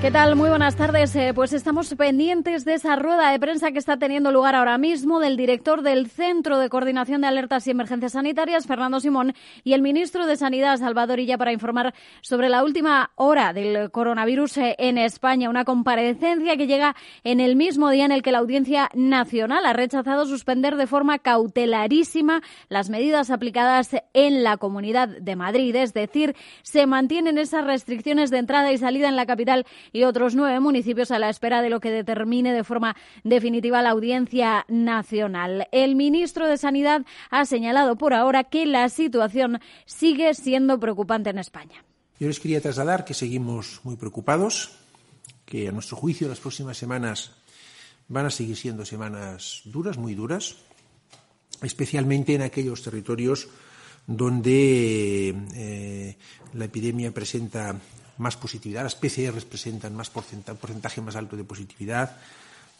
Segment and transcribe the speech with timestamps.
[0.00, 0.34] ¿Qué tal?
[0.34, 1.14] Muy buenas tardes.
[1.14, 5.20] Eh, pues estamos pendientes de esa rueda de prensa que está teniendo lugar ahora mismo
[5.20, 9.82] del director del Centro de Coordinación de Alertas y Emergencias Sanitarias, Fernando Simón, y el
[9.82, 11.92] ministro de Sanidad, Salvador Illa, para informar
[12.22, 15.50] sobre la última hora del coronavirus eh, en España.
[15.50, 19.74] Una comparecencia que llega en el mismo día en el que la Audiencia Nacional ha
[19.74, 25.76] rechazado suspender de forma cautelarísima las medidas aplicadas en la Comunidad de Madrid.
[25.76, 30.34] Es decir, se mantienen esas restricciones de entrada y salida en la capital y otros
[30.34, 35.68] nueve municipios a la espera de lo que determine de forma definitiva la Audiencia Nacional.
[35.72, 41.38] El ministro de Sanidad ha señalado por ahora que la situación sigue siendo preocupante en
[41.38, 41.84] España.
[42.18, 44.72] Yo les quería trasladar que seguimos muy preocupados,
[45.46, 47.32] que a nuestro juicio las próximas semanas
[48.08, 50.56] van a seguir siendo semanas duras, muy duras,
[51.62, 53.48] especialmente en aquellos territorios
[54.06, 56.16] donde eh,
[56.54, 57.76] la epidemia presenta
[58.20, 62.16] más positividad, las PCRs presentan más porcentaje más alto de positividad,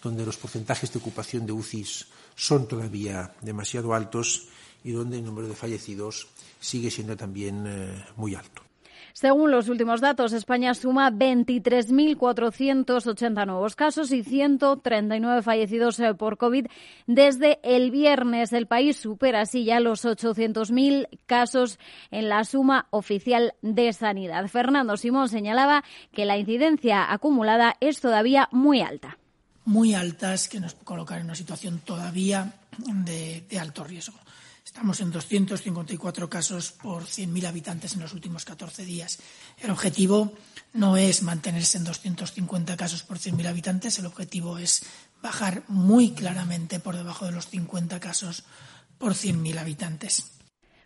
[0.02, 4.48] donde los porcentajes de ocupación de UCIs son todavía demasiado altos
[4.84, 6.28] y donde el número de fallecidos
[6.61, 8.70] sigue siendo también eh, muy alto.
[9.12, 16.67] Según los últimos datos, España suma 23.480 nuevos casos y 139 fallecidos eh, por COVID
[17.06, 18.52] desde el viernes.
[18.52, 21.78] El país supera así ya los 800.000 casos
[22.11, 24.47] en la suma oficial de sanidad.
[24.48, 29.19] Fernando Simón señalaba que la incidencia acumulada es todavía muy alta.
[29.64, 34.19] Muy altas que nos colocan en una situación todavía de, de alto riesgo.
[34.71, 39.19] Estamos en 254 casos por 100.000 habitantes en los últimos 14 días.
[39.59, 40.33] El objetivo
[40.75, 44.85] no es mantenerse en 250 casos por 100.000 habitantes, el objetivo es
[45.21, 48.45] bajar muy claramente por debajo de los 50 casos
[48.97, 50.39] por 100.000 habitantes.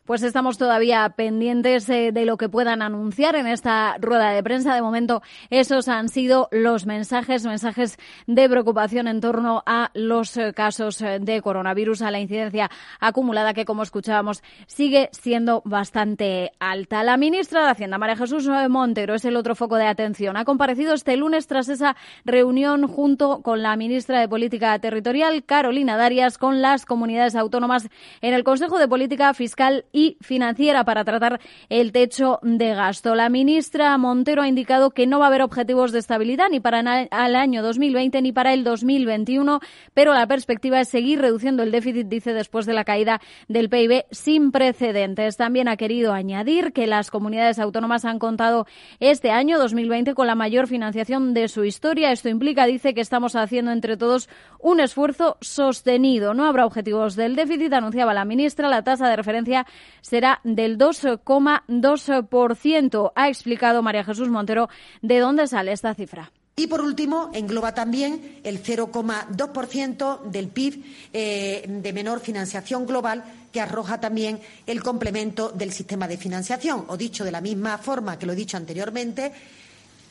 [0.05, 4.75] Pues estamos todavía pendientes eh, de lo que puedan anunciar en esta rueda de prensa.
[4.75, 10.53] De momento, esos han sido los mensajes, mensajes de preocupación en torno a los eh,
[10.53, 12.70] casos eh, de coronavirus, a la incidencia
[13.00, 17.03] acumulada que, como escuchábamos, sigue siendo bastante alta.
[17.03, 20.37] La ministra de Hacienda, María Jesús Montero, es el otro foco de atención.
[20.37, 25.97] Ha comparecido este lunes tras esa reunión junto con la ministra de Política Territorial, Carolina
[25.97, 27.88] Darias, con las comunidades autónomas
[28.20, 31.41] en el Consejo de Política Fiscal y financiera para tratar
[31.71, 33.15] el techo de gasto.
[33.15, 36.81] La ministra Montero ha indicado que no va a haber objetivos de estabilidad ni para
[36.81, 39.60] el año 2020 ni para el 2021,
[39.94, 44.05] pero la perspectiva es seguir reduciendo el déficit, dice, después de la caída del PIB
[44.10, 45.37] sin precedentes.
[45.37, 48.66] También ha querido añadir que las comunidades autónomas han contado
[48.99, 52.11] este año 2020 con la mayor financiación de su historia.
[52.11, 54.28] Esto implica, dice, que estamos haciendo entre todos
[54.59, 56.34] un esfuerzo sostenido.
[56.34, 58.69] No habrá objetivos del déficit, anunciaba la ministra.
[58.69, 59.66] La tasa de referencia
[60.00, 63.12] será del 2,2%.
[63.15, 64.69] Ha explicado María Jesús Montero
[65.03, 66.33] de dónde sale esta cifra.
[66.56, 73.61] Y, por último, engloba también el 0,2% del PIB eh, de menor financiación global que
[73.61, 76.84] arroja también el complemento del sistema de financiación.
[76.89, 79.33] O dicho de la misma forma que lo he dicho anteriormente,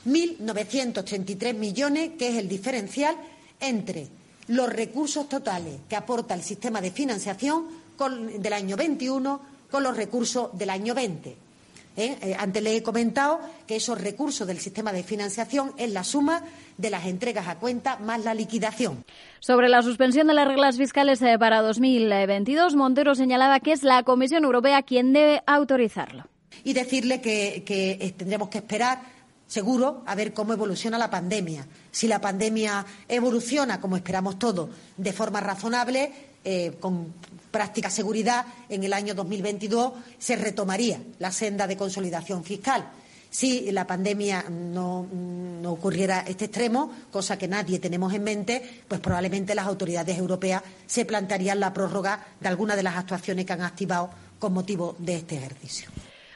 [0.06, 3.16] 1.983 millones, que es el diferencial
[3.62, 4.10] entre
[4.48, 7.68] los recursos totales que aporta el sistema de financiación
[8.38, 11.30] del año 21 con los recursos del año 20.
[11.32, 11.36] ¿eh?
[12.22, 16.44] Eh, antes le he comentado que esos recursos del sistema de financiación es la suma
[16.78, 19.04] de las entregas a cuenta más la liquidación.
[19.40, 24.04] Sobre la suspensión de las reglas fiscales eh, para 2022, Montero señalaba que es la
[24.04, 26.26] Comisión Europea quien debe autorizarlo.
[26.64, 29.00] Y decirle que tendremos que esperar
[29.48, 31.66] seguro a ver cómo evoluciona la pandemia.
[31.90, 36.12] Si la pandemia evoluciona, como esperamos todos, de forma razonable,
[36.44, 37.14] eh, con
[37.52, 42.90] práctica seguridad, en el año 2022 se retomaría la senda de consolidación fiscal.
[43.30, 49.02] Si la pandemia no, no, ocurriera este extremo, cosa que nadie tenemos en mente, pues
[49.02, 53.62] probablemente las autoridades europeas se plantearían la prórroga de algunas de las actuaciones que han
[53.62, 55.93] activado con motivo de este ejercicio.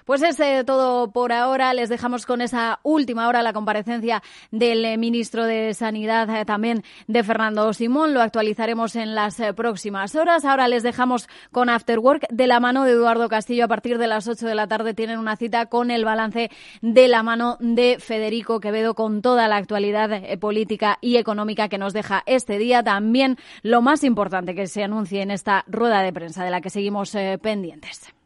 [0.07, 1.74] Pues es eh, todo por ahora.
[1.74, 6.86] Les dejamos con esa última hora la comparecencia del eh, ministro de Sanidad, eh, también
[7.07, 8.13] de Fernando Simón.
[8.13, 10.45] Lo actualizaremos en las próximas horas.
[10.45, 13.65] Ahora les dejamos con After Work de la mano de Eduardo Castillo.
[13.65, 16.51] A partir de las 8 de la tarde tienen una cita con el balance
[16.81, 21.92] de la mano de Federico Quevedo con toda la actualidad política y económica que nos
[21.92, 22.81] deja este día.
[22.81, 26.69] También lo más importante que se anuncie en esta rueda de prensa de la que
[26.69, 27.12] seguimos
[27.42, 28.16] pendientes.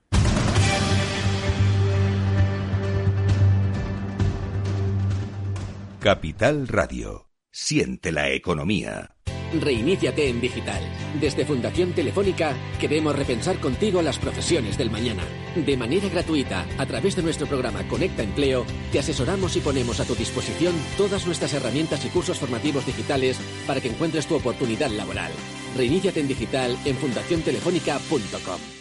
[6.02, 7.30] Capital Radio.
[7.52, 9.18] Siente la economía.
[9.54, 10.82] Reiníciate en digital.
[11.22, 15.22] Desde Fundación Telefónica queremos repensar contigo las profesiones del mañana.
[15.56, 20.06] De manera gratuita, a través de nuestro programa Conecta Empleo, te asesoramos y ponemos a
[20.06, 25.32] tu disposición todas nuestras herramientas y cursos formativos digitales para que encuentres tu oportunidad laboral.
[25.78, 28.81] Reiníciate en digital en fundaciontelefónica.com.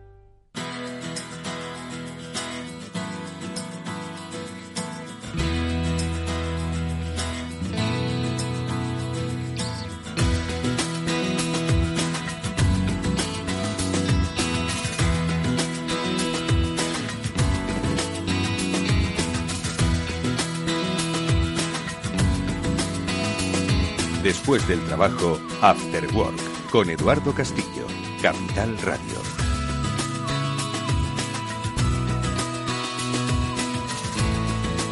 [24.31, 27.85] Después del trabajo, After Work, con Eduardo Castillo,
[28.21, 29.17] Capital Radio.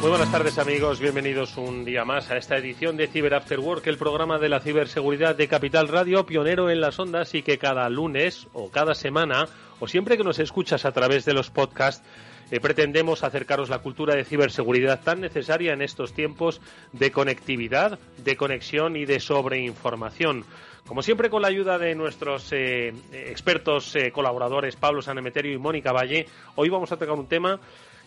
[0.02, 3.88] Muy buenas tardes amigos, bienvenidos un día más a esta edición de Cyber After Work,
[3.88, 7.90] el programa de la ciberseguridad de Capital Radio, pionero en las ondas y que cada
[7.90, 9.48] lunes o cada semana
[9.80, 12.06] o siempre que nos escuchas a través de los podcasts
[12.52, 16.62] eh, pretendemos acercaros la cultura de ciberseguridad tan necesaria en estos tiempos
[16.94, 20.46] de conectividad, de conexión y de sobreinformación.
[20.88, 25.92] Como siempre, con la ayuda de nuestros eh, expertos eh, colaboradores Pablo Sanemeterio y Mónica
[25.92, 26.26] Valle,
[26.56, 27.60] hoy vamos a tocar un tema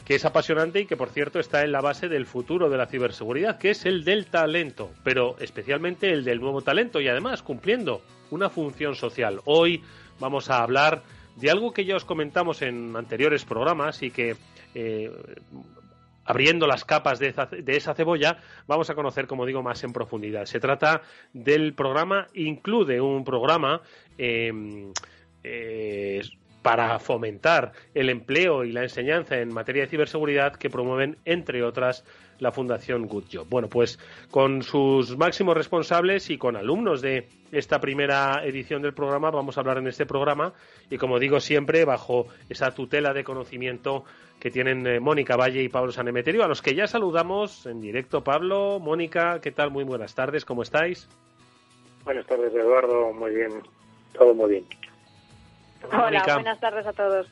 [0.05, 2.87] que es apasionante y que, por cierto, está en la base del futuro de la
[2.87, 8.03] ciberseguridad, que es el del talento, pero especialmente el del nuevo talento y además cumpliendo
[8.31, 9.41] una función social.
[9.45, 9.85] Hoy
[10.19, 11.05] vamos a hablar
[11.37, 14.37] de algo que ya os comentamos en anteriores programas y que
[14.75, 15.11] eh,
[16.25, 17.35] abriendo las capas de
[17.67, 20.47] esa, cebolla, vamos a conocer, como digo, más en profundidad.
[20.47, 21.03] Se trata
[21.33, 23.83] del programa Include, un programa
[24.19, 24.93] em,
[25.43, 26.23] eh,
[26.63, 32.05] para fomentar el empleo y la enseñanza en materia de ciberseguridad que promueven, entre otras,
[32.43, 33.47] la Fundación Good Job.
[33.49, 33.99] Bueno, pues
[34.31, 39.61] con sus máximos responsables y con alumnos de esta primera edición del programa vamos a
[39.61, 40.53] hablar en este programa
[40.91, 44.05] y como digo siempre bajo esa tutela de conocimiento
[44.41, 48.25] que tienen eh, Mónica Valle y Pablo Sanemeterio, a los que ya saludamos en directo.
[48.25, 49.71] Pablo, Mónica, ¿qué tal?
[49.71, 51.09] Muy buenas tardes, ¿cómo estáis?
[52.05, 53.63] Buenas tardes, Eduardo, muy bien,
[54.13, 54.65] todo muy bien.
[55.93, 57.29] Hola, buenas tardes a todos.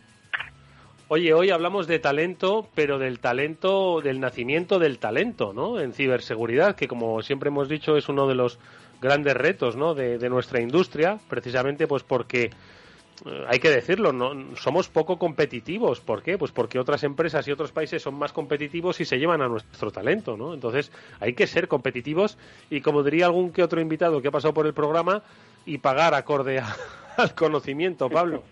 [1.13, 5.81] Oye, hoy hablamos de talento, pero del talento, del nacimiento del talento, ¿no?
[5.81, 8.61] En ciberseguridad, que como siempre hemos dicho es uno de los
[9.03, 9.97] grandes retos, ¿no?
[9.97, 15.99] De, nuestra industria, precisamente pues porque eh, hay que decirlo, no somos poco competitivos.
[15.99, 16.39] ¿Por qué?
[16.39, 19.91] Pues porque otras empresas y otros países son más competitivos y se llevan a nuestro
[19.91, 20.55] talento, ¿no?
[20.55, 22.39] Entonces hay que ser competitivos
[22.71, 25.25] y como diría algún que otro invitado que ha pasado por el programa
[25.67, 26.63] y pagar acorde
[27.17, 28.45] al conocimiento, Pablo.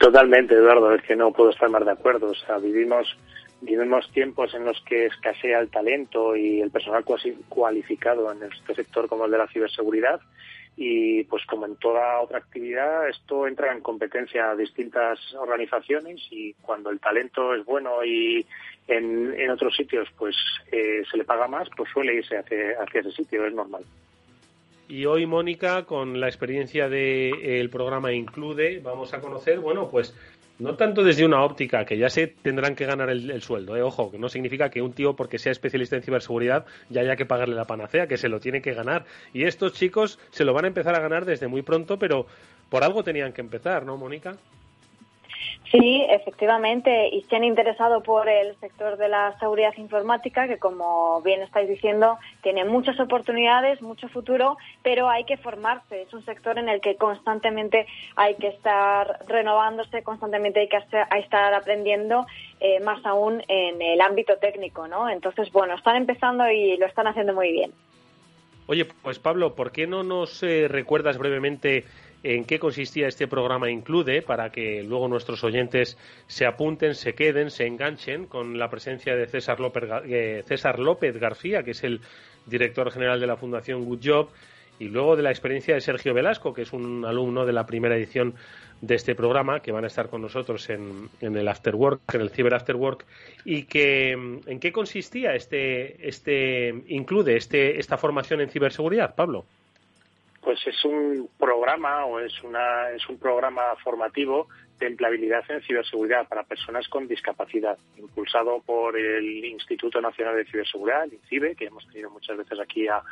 [0.00, 2.30] Totalmente, Eduardo, es que no puedo estar más de acuerdo.
[2.30, 3.18] O sea, vivimos,
[3.60, 7.04] vivimos tiempos en los que escasea el talento y el personal
[7.50, 10.18] cualificado en este sector como el de la ciberseguridad.
[10.74, 16.54] Y pues como en toda otra actividad, esto entra en competencia a distintas organizaciones y
[16.62, 18.46] cuando el talento es bueno y
[18.88, 20.34] en, en otros sitios pues
[20.72, 23.84] eh, se le paga más, pues suele irse hacia, hacia ese sitio, es normal.
[24.90, 30.16] Y hoy, Mónica, con la experiencia del programa Include, vamos a conocer, bueno, pues
[30.58, 33.82] no tanto desde una óptica, que ya se tendrán que ganar el, sueldo, ¿eh?
[33.82, 37.24] ojo, que no significa que un tío, porque sea especialista en ciberseguridad, ya haya que
[37.24, 39.04] pagarle la panacea, que se lo tiene que ganar.
[39.32, 42.26] Y estos chicos se lo van a empezar a ganar desde muy pronto, pero
[42.68, 44.38] por algo tenían que empezar, ¿no, Mónica?
[45.70, 51.22] Sí, efectivamente, y se han interesado por el sector de la seguridad informática, que como
[51.22, 56.02] bien estáis diciendo, tiene muchas oportunidades, mucho futuro, pero hay que formarse.
[56.02, 61.54] Es un sector en el que constantemente hay que estar renovándose, constantemente hay que estar
[61.54, 62.26] aprendiendo,
[62.58, 65.08] eh, más aún en el ámbito técnico, ¿no?
[65.08, 67.72] Entonces, bueno, están empezando y lo están haciendo muy bien.
[68.66, 71.84] Oye, pues Pablo, ¿por qué no nos eh, recuerdas brevemente
[72.22, 75.96] en qué consistía este programa Include para que luego nuestros oyentes
[76.26, 81.16] se apunten, se queden, se enganchen con la presencia de César López, eh, César López
[81.18, 82.00] García, que es el
[82.46, 84.28] director general de la Fundación Good Job,
[84.78, 87.96] y luego de la experiencia de Sergio Velasco, que es un alumno de la primera
[87.96, 88.34] edición
[88.80, 92.22] de este programa, que van a estar con nosotros en, en el After Work, en
[92.22, 93.04] el Cyber After Work,
[93.44, 99.44] y que en qué consistía este, este include este, esta formación en ciberseguridad, Pablo
[100.40, 104.48] pues es un programa o es una es un programa formativo
[104.80, 111.04] de empleabilidad en ciberseguridad para personas con discapacidad, impulsado por el Instituto Nacional de Ciberseguridad,
[111.04, 113.02] el INCIBE, que hemos tenido muchas veces aquí a,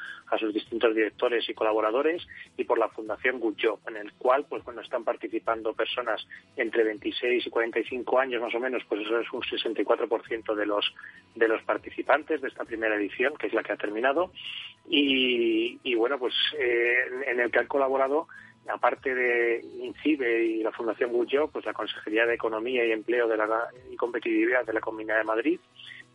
[0.40, 4.80] sus distintos directores y colaboradores, y por la Fundación Good en el cual pues bueno
[4.80, 9.42] están participando personas entre 26 y 45 años más o menos, pues eso es un
[9.42, 10.94] 64% de los
[11.34, 14.32] de los participantes de esta primera edición, que es la que ha terminado,
[14.88, 16.94] y, bueno pues eh,
[17.26, 18.28] en el que han colaborado
[18.68, 23.36] aparte de INCIBE y la Fundación Gullo, pues la Consejería de Economía y Empleo de
[23.36, 25.60] la, y Competitividad de la Comunidad de Madrid,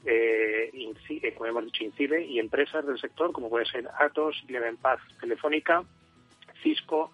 [0.06, 4.44] eh, INCIBE, como hemos dicho, INCIBE y empresas del sector como puede ser Atos,
[4.82, 5.84] Paz Telefónica,
[6.62, 7.12] Cisco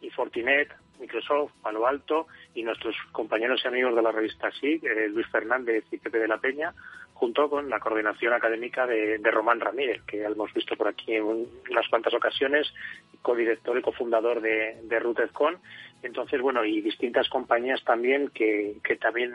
[0.00, 0.68] y Fortinet,
[0.98, 5.84] Microsoft, Palo Alto y nuestros compañeros y amigos de la revista SIG, eh, Luis Fernández
[5.90, 6.74] y Pepe de la Peña,
[7.18, 11.88] junto con la coordinación académica de, Román Ramírez, que hemos visto por aquí en unas
[11.88, 12.72] cuantas ocasiones,
[13.22, 15.16] codirector y cofundador de, de.
[16.02, 19.34] Entonces, bueno, y distintas compañías también que, que también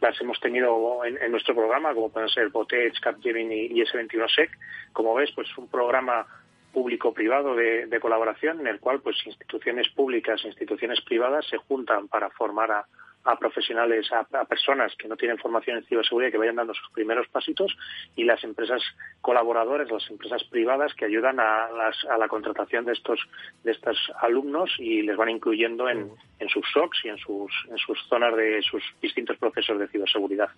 [0.00, 4.48] las hemos tenido en, nuestro programa, como pueden ser Botech, Capgemini y S21SEC.
[4.94, 6.26] Como ves, pues un programa
[6.72, 12.08] público-privado de, de, colaboración en el cual pues instituciones públicas e instituciones privadas se juntan
[12.08, 12.86] para formar a,
[13.24, 17.28] a profesionales, a, personas que no tienen formación en ciberseguridad que vayan dando sus primeros
[17.28, 17.76] pasitos
[18.16, 18.82] y las empresas
[19.20, 21.68] colaboradores, las empresas privadas que ayudan a,
[22.18, 23.20] la contratación de estos
[23.64, 27.78] de estos alumnos y les van incluyendo en, en sus SOCs y en sus, en
[27.78, 30.50] sus zonas de sus distintos procesos de ciberseguridad.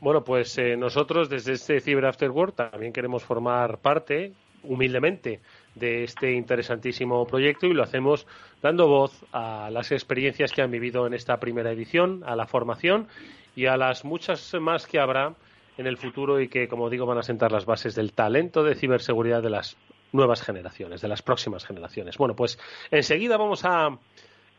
[0.00, 4.32] Bueno, pues eh, nosotros desde este Cyber After Work también queremos formar parte
[4.64, 5.40] humildemente
[5.74, 8.26] de este interesantísimo proyecto y lo hacemos
[8.62, 13.08] dando voz a las experiencias que han vivido en esta primera edición, a la formación
[13.56, 15.34] y a las muchas más que habrá
[15.76, 18.74] en el futuro y que, como digo, van a sentar las bases del talento de
[18.74, 19.76] ciberseguridad de las
[20.12, 22.16] nuevas generaciones, de las próximas generaciones.
[22.16, 22.58] Bueno, pues
[22.90, 23.98] enseguida vamos a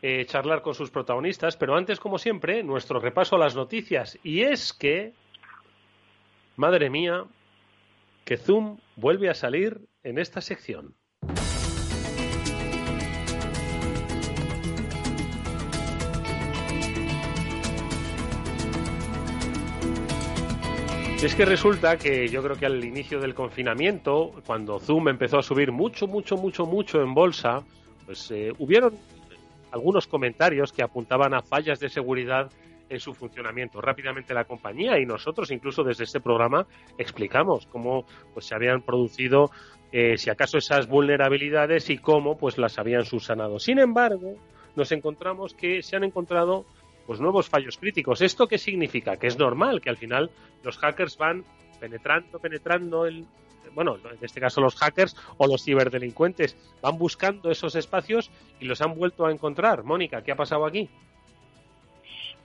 [0.02, 4.18] eh, charlar con sus protagonistas, pero antes, como siempre, nuestro repaso a las noticias.
[4.22, 5.14] Y es que,
[6.56, 7.24] madre mía,
[8.26, 10.96] que Zoom vuelve a salir en esta sección.
[21.22, 25.42] es que resulta que yo creo que al inicio del confinamiento, cuando Zoom empezó a
[25.42, 27.64] subir mucho, mucho, mucho, mucho en bolsa,
[28.04, 28.94] pues eh, hubieron
[29.72, 32.52] algunos comentarios que apuntaban a fallas de seguridad
[32.88, 33.80] en su funcionamiento.
[33.80, 36.66] Rápidamente la compañía y nosotros, incluso desde este programa,
[36.98, 39.50] explicamos cómo pues, se habían producido,
[39.92, 43.58] eh, si acaso, esas vulnerabilidades y cómo pues las habían subsanado.
[43.58, 44.34] Sin embargo,
[44.74, 46.64] nos encontramos que se han encontrado
[47.06, 48.20] pues nuevos fallos críticos.
[48.20, 49.16] ¿Esto qué significa?
[49.16, 50.30] Que es normal, que al final
[50.62, 51.44] los hackers van
[51.78, 53.26] penetrando, penetrando el,
[53.74, 58.80] bueno, en este caso los hackers o los ciberdelincuentes van buscando esos espacios y los
[58.80, 59.84] han vuelto a encontrar.
[59.84, 60.88] Mónica, ¿qué ha pasado aquí?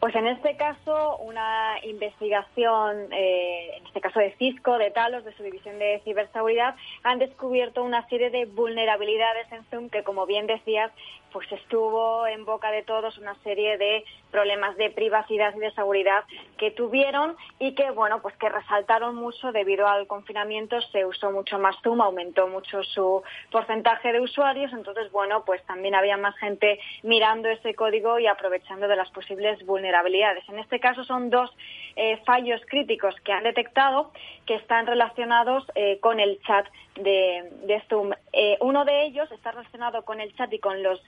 [0.02, 5.32] Pues en este caso, una investigación, eh, en este caso de Cisco, de Talos, de
[5.34, 10.48] su división de ciberseguridad, han descubierto una serie de vulnerabilidades en Zoom que, como bien
[10.48, 10.92] decías,
[11.32, 16.24] pues estuvo en boca de todos una serie de problemas de privacidad y de seguridad
[16.58, 19.52] que tuvieron y que bueno pues que resaltaron mucho.
[19.52, 24.72] Debido al confinamiento se usó mucho más Zoom aumentó mucho su porcentaje de usuarios.
[24.74, 29.66] Entonces bueno pues también había más gente mirando ese código y aprovechando de las posibles
[29.66, 30.48] vulnerabilidades.
[30.50, 31.52] En este caso son dos
[31.96, 34.12] eh, fallos críticos que han detectado
[34.46, 38.12] que están relacionados eh, con el chat de, Zoom.
[38.34, 41.02] Eh, uno de ellos está relacionado con el chat y con los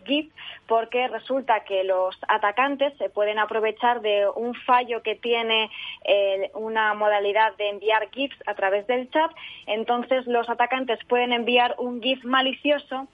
[0.67, 5.69] Porque resulta que los atacantes se pueden aprovechar de un fallo que tiene
[6.05, 9.31] eh, una modalidad de enviar GIFs a través del chat.
[9.67, 13.07] Entonces los atacantes pueden enviar un GIF malicioso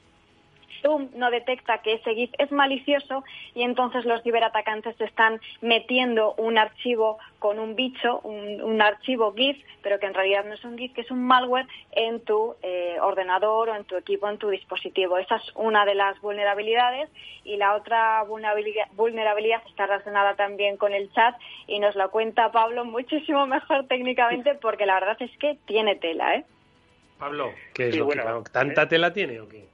[0.81, 3.23] Zoom no detecta que ese GIF es malicioso
[3.53, 9.99] y entonces los ciberatacantes están metiendo un archivo con un bicho, un, archivo GIF, pero
[9.99, 13.69] que en realidad no es un GIF, que es un malware en tu eh, ordenador
[13.69, 15.17] o en tu equipo, en tu dispositivo.
[15.17, 17.09] Esa es una de las vulnerabilidades
[17.43, 21.35] y la otra vulnerabilidad, vulnerabilidad está relacionada también con el chat
[21.67, 26.35] y nos la cuenta Pablo muchísimo mejor técnicamente porque la verdad es que tiene tela,
[26.35, 26.45] ¿eh?
[27.17, 28.21] Pablo, ¿qué es lo que,
[28.51, 29.67] ¿tanta tela tiene o qué?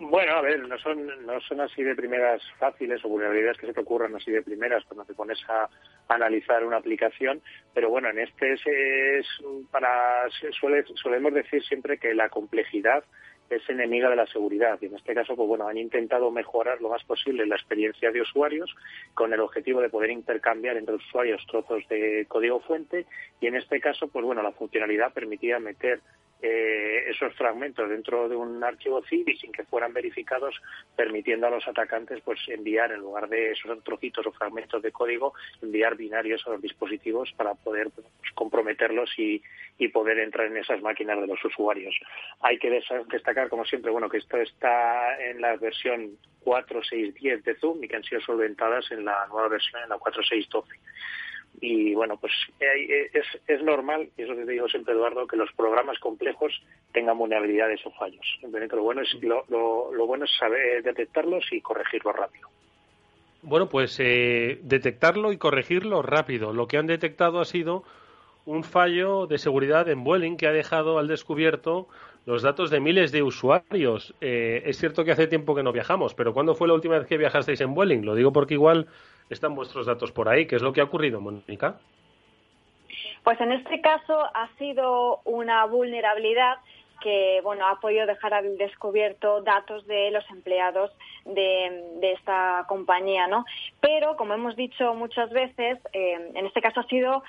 [0.00, 3.72] Bueno, a ver, no son, no son así de primeras fáciles o vulnerabilidades que se
[3.72, 5.68] te ocurran así de primeras cuando te pones a
[6.06, 7.42] analizar una aplicación,
[7.74, 9.26] pero bueno, en este es,
[9.72, 10.28] para,
[10.60, 13.02] suele, solemos decir siempre que la complejidad
[13.50, 16.90] es enemiga de la seguridad y en este caso pues bueno han intentado mejorar lo
[16.90, 18.74] más posible la experiencia de usuarios
[19.14, 23.06] con el objetivo de poder intercambiar entre usuarios trozos de código fuente
[23.40, 26.00] y en este caso pues bueno la funcionalidad permitía meter
[26.40, 30.54] eh, esos fragmentos dentro de un archivo zip y sin que fueran verificados,
[30.94, 35.34] permitiendo a los atacantes pues enviar en lugar de esos trocitos o fragmentos de código,
[35.60, 39.42] enviar binarios a los dispositivos para poder pues, comprometerlos y,
[39.78, 41.98] y poder entrar en esas máquinas de los usuarios.
[42.40, 47.84] Hay que destacar, como siempre, bueno, que esto está en la versión 4.6.10 de Zoom
[47.84, 50.64] y que han sido solventadas en la nueva versión, en la 4.6.12
[51.60, 55.50] y bueno, pues eh, es, es normal, y eso te digo siempre, Eduardo, que los
[55.52, 56.52] programas complejos
[56.92, 58.24] tengan vulnerabilidades o fallos.
[58.42, 62.48] Lo bueno es, lo, lo, bueno es saber detectarlos y corregirlos rápido.
[63.42, 66.52] Bueno, pues eh, detectarlo y corregirlo rápido.
[66.52, 67.84] Lo que han detectado ha sido
[68.46, 71.88] un fallo de seguridad en Vueling que ha dejado al descubierto
[72.28, 74.14] los datos de miles de usuarios.
[74.20, 77.08] Eh, es cierto que hace tiempo que no viajamos, pero ¿cuándo fue la última vez
[77.08, 78.04] que viajasteis en Vueling?
[78.04, 78.86] Lo digo porque igual
[79.30, 80.46] están vuestros datos por ahí.
[80.46, 81.76] ¿Qué es lo que ha ocurrido, Mónica?
[83.24, 86.58] Pues en este caso ha sido una vulnerabilidad
[87.00, 90.90] que bueno ha podido dejar al descubierto datos de los empleados
[91.24, 93.46] de, esta compañía, ¿no?
[93.80, 97.22] Pero como hemos dicho muchas veces, eh, en este caso ha sido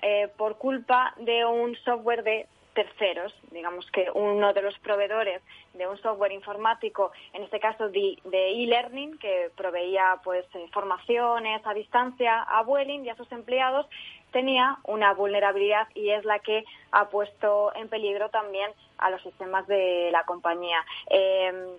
[0.00, 5.86] eh, por culpa de un software de terceros, digamos que uno de los proveedores de
[5.86, 12.42] un software informático, en este caso de e-learning, que proveía pues eh, formaciones a distancia
[12.42, 13.86] a Vueling y a sus empleados,
[14.32, 19.66] tenía una vulnerabilidad y es la que ha puesto en peligro también a los sistemas
[19.68, 20.84] de la compañía.
[21.08, 21.78] Em,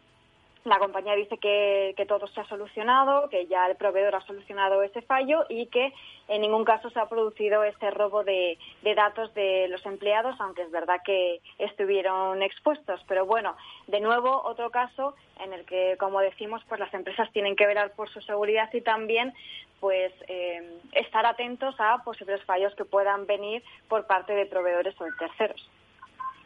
[0.65, 5.01] la compañía dice que, todo se ha solucionado, que ya el proveedor ha solucionado ese
[5.03, 5.93] fallo y que
[6.27, 8.57] en ningún caso se ha producido ese robo de,
[8.95, 12.99] datos de los empleados, aunque es verdad que estuvieron expuestos.
[13.07, 13.55] Pero bueno,
[13.87, 17.91] de nuevo, otro caso en el que, como decimos, pues las empresas tienen que velar
[17.91, 19.33] por su seguridad y también
[19.79, 25.03] pues eh, estar atentos a posibles fallos que puedan venir por parte de proveedores o
[25.03, 25.69] de terceros.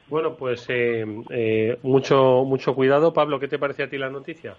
[0.09, 3.13] Bueno, pues eh, eh, mucho, mucho cuidado.
[3.13, 4.55] Pablo, ¿qué te parece a ti la noticia?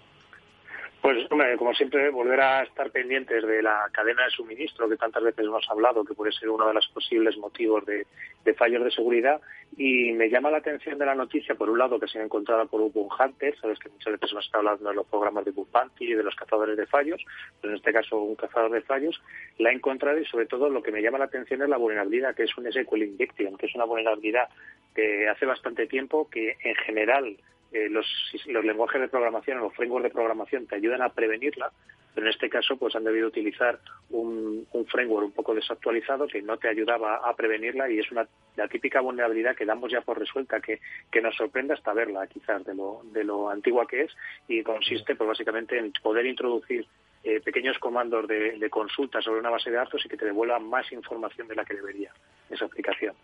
[1.01, 1.27] Pues,
[1.57, 5.67] como siempre, volver a estar pendientes de la cadena de suministro que tantas veces hemos
[5.67, 8.05] hablado, que puede ser uno de los posibles motivos de,
[8.53, 9.41] fallos de seguridad.
[9.77, 12.67] Y me llama la atención de la noticia, por un lado, que se ha encontrado
[12.67, 13.57] por un Hunter.
[13.59, 15.67] Sabes que muchas veces hemos estado hablando de los programas de Bug
[15.97, 17.25] y de los cazadores de fallos,
[17.59, 19.19] pero en este caso un cazador de fallos.
[19.57, 22.35] La he encontrado y, sobre todo, lo que me llama la atención es la vulnerabilidad,
[22.35, 24.49] que es un SQL Injection, que es una vulnerabilidad
[24.93, 27.37] que hace bastante tiempo que, en general,
[27.71, 28.05] eh, los,
[28.47, 31.71] los, lenguajes de programación o los frameworks de programación te ayudan a prevenirla,
[32.13, 33.79] pero en este caso pues han debido utilizar
[34.09, 38.27] un, un framework un poco desactualizado que no te ayudaba a prevenirla y es una
[38.57, 42.65] la típica vulnerabilidad que damos ya por resuelta que, que nos sorprende hasta verla quizás
[42.65, 44.11] de lo, de lo antigua que es
[44.49, 46.85] y consiste pues básicamente en poder introducir
[47.23, 50.67] eh, pequeños comandos de, de consulta sobre una base de datos y que te devuelvan
[50.67, 52.11] más información de la que debería
[52.49, 53.15] esa aplicación.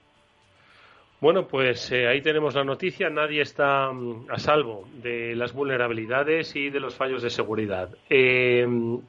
[1.19, 3.09] Bueno, pues eh, ahí tenemos la noticia.
[3.09, 7.89] Nadie está mm, a salvo de las vulnerabilidades y de los fallos de seguridad.
[8.07, 8.99] Em,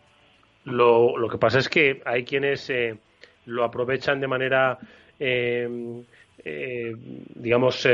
[0.64, 2.96] lo, que pasa es que hay quienes eh,
[3.44, 4.78] lo aprovechan de manera,
[5.18, 6.02] em,
[6.42, 6.94] eh,
[7.34, 7.86] digamos,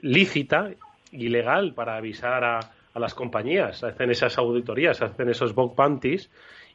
[0.00, 0.70] lícita,
[1.12, 2.60] ilegal, para avisar a,
[2.94, 3.84] a, las compañías.
[3.84, 6.30] Hacen esas auditorías, hacen esos bug bounties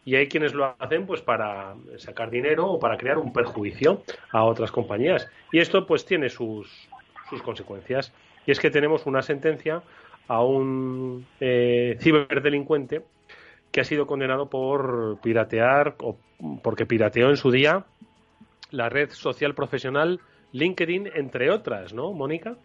[0.10, 4.44] y hay quienes lo hacen pues para sacar dinero o para crear un perjuicio a
[4.44, 5.30] otras compañías.
[5.52, 6.90] Y esto pues tiene sus,
[7.30, 8.12] sus consecuencias.
[8.48, 9.84] Y es que tenemos una sentencia
[10.28, 13.04] a un eh, ciberdelincuente
[13.72, 16.18] que ha sido condenado por piratear o
[16.64, 17.86] porque pirateó en su día
[18.72, 20.22] la red social profesional
[20.54, 22.56] LinkedIn, entre otras, ¿no, Mónica?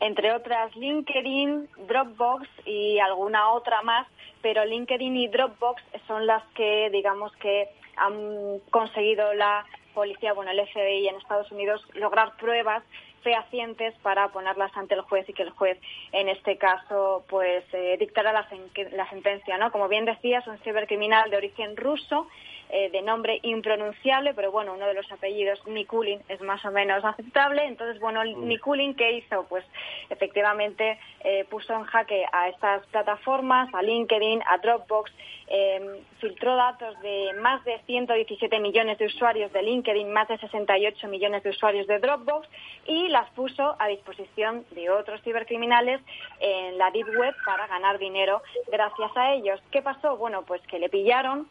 [0.00, 4.06] Entre otras, LinkedIn, Dropbox y alguna otra más
[4.42, 10.66] pero LinkedIn y Dropbox son las que, digamos que han conseguido la policía, bueno, el
[10.66, 12.82] FBI en Estados Unidos lograr pruebas
[13.22, 15.78] fehacientes para ponerlas ante el juez y que el juez,
[16.12, 18.46] en este caso, pues eh, dictara la,
[18.92, 19.70] la, sentencia, ¿no?
[19.72, 22.26] Como bien decía, es un cibercriminal de origen ruso
[22.72, 27.04] eh, de nombre impronunciable, pero bueno, uno de los apellidos, Nikulin, es más o menos
[27.04, 27.64] aceptable.
[27.64, 28.46] Entonces, bueno, mm.
[28.46, 29.44] Nikulin, ¿qué hizo?
[29.48, 29.64] Pues
[30.08, 35.10] efectivamente eh, puso en jaque a estas plataformas, a LinkedIn, a Dropbox,
[35.48, 35.82] em,
[36.20, 41.42] filtró datos de más de 117 millones de usuarios de LinkedIn, más de 68 millones
[41.42, 42.48] de usuarios de Dropbox
[42.86, 46.00] y las puso a disposición de otros cibercriminales
[46.40, 49.60] en la Deep Web para ganar dinero gracias a ellos.
[49.70, 50.16] ¿Qué pasó?
[50.16, 51.48] Bueno, pues que le pillaron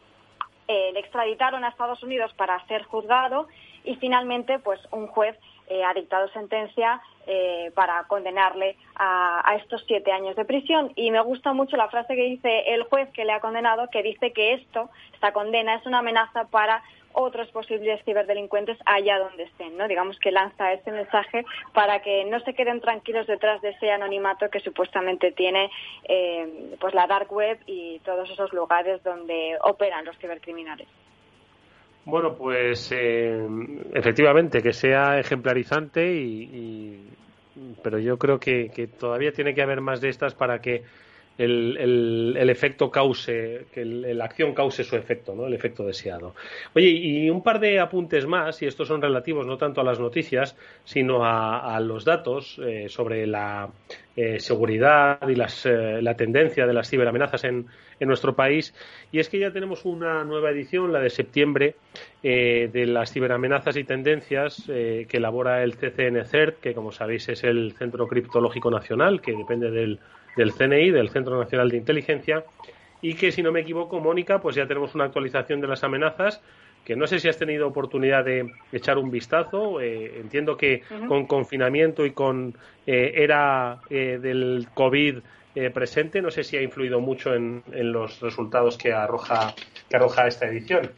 [0.72, 3.48] eh, le extraditaron a Estados Unidos para ser juzgado
[3.82, 10.10] y finalmente pues un juez eh, ha dictado sentencia eh, para condenarle a, estos siete
[10.12, 10.92] años de prisión.
[10.96, 14.02] Y me gusta mucho la frase que dice el juez que le ha condenado, que
[14.02, 19.76] dice que esto, esta condena, es una amenaza para otros posibles ciberdelincuentes allá donde estén,
[19.76, 19.88] ¿no?
[19.88, 24.48] Digamos que lanza ese mensaje para que no se queden tranquilos detrás de ese anonimato
[24.48, 25.70] que supuestamente tiene
[26.04, 30.88] eh, pues la dark web y todos esos lugares donde operan los cibercriminales.
[32.04, 33.46] Bueno, pues eh,
[33.92, 37.04] efectivamente que sea ejemplarizante y,
[37.82, 40.82] pero yo creo que, todavía tiene que haber más de estas para que
[41.38, 41.76] el,
[42.36, 45.46] el, efecto cause, que la acción cause su efecto, ¿no?
[45.46, 46.34] El efecto deseado.
[46.74, 49.98] Oye, y un par de apuntes más, y estos son relativos no tanto a las
[49.98, 53.70] noticias, sino a, los datos eh, sobre la
[54.20, 57.66] eh, seguridad y las, eh, la tendencia de las ciberamenazas en,
[57.98, 58.74] en, nuestro país.
[59.12, 61.76] Y es que ya tenemos una nueva edición, la de septiembre,
[62.22, 68.06] de las ciberamenazas y tendencias que elabora el CCNCERT, que como sabéis es el Centro
[68.06, 70.00] Criptológico Nacional, que depende del
[70.36, 72.44] del CNI, del Centro Nacional de Inteligencia,
[73.02, 76.42] y que, si no me equivoco, Mónica, pues ya tenemos una actualización de las amenazas
[76.84, 79.80] que no sé si has tenido oportunidad de echar un vistazo.
[79.80, 82.54] Eh, entiendo que con confinamiento y con
[82.86, 85.18] eh, era eh, del COVID
[85.74, 89.52] presente, no sé si ha influido mucho en, en, los resultados que arroja,
[89.88, 90.92] que arroja esta edición.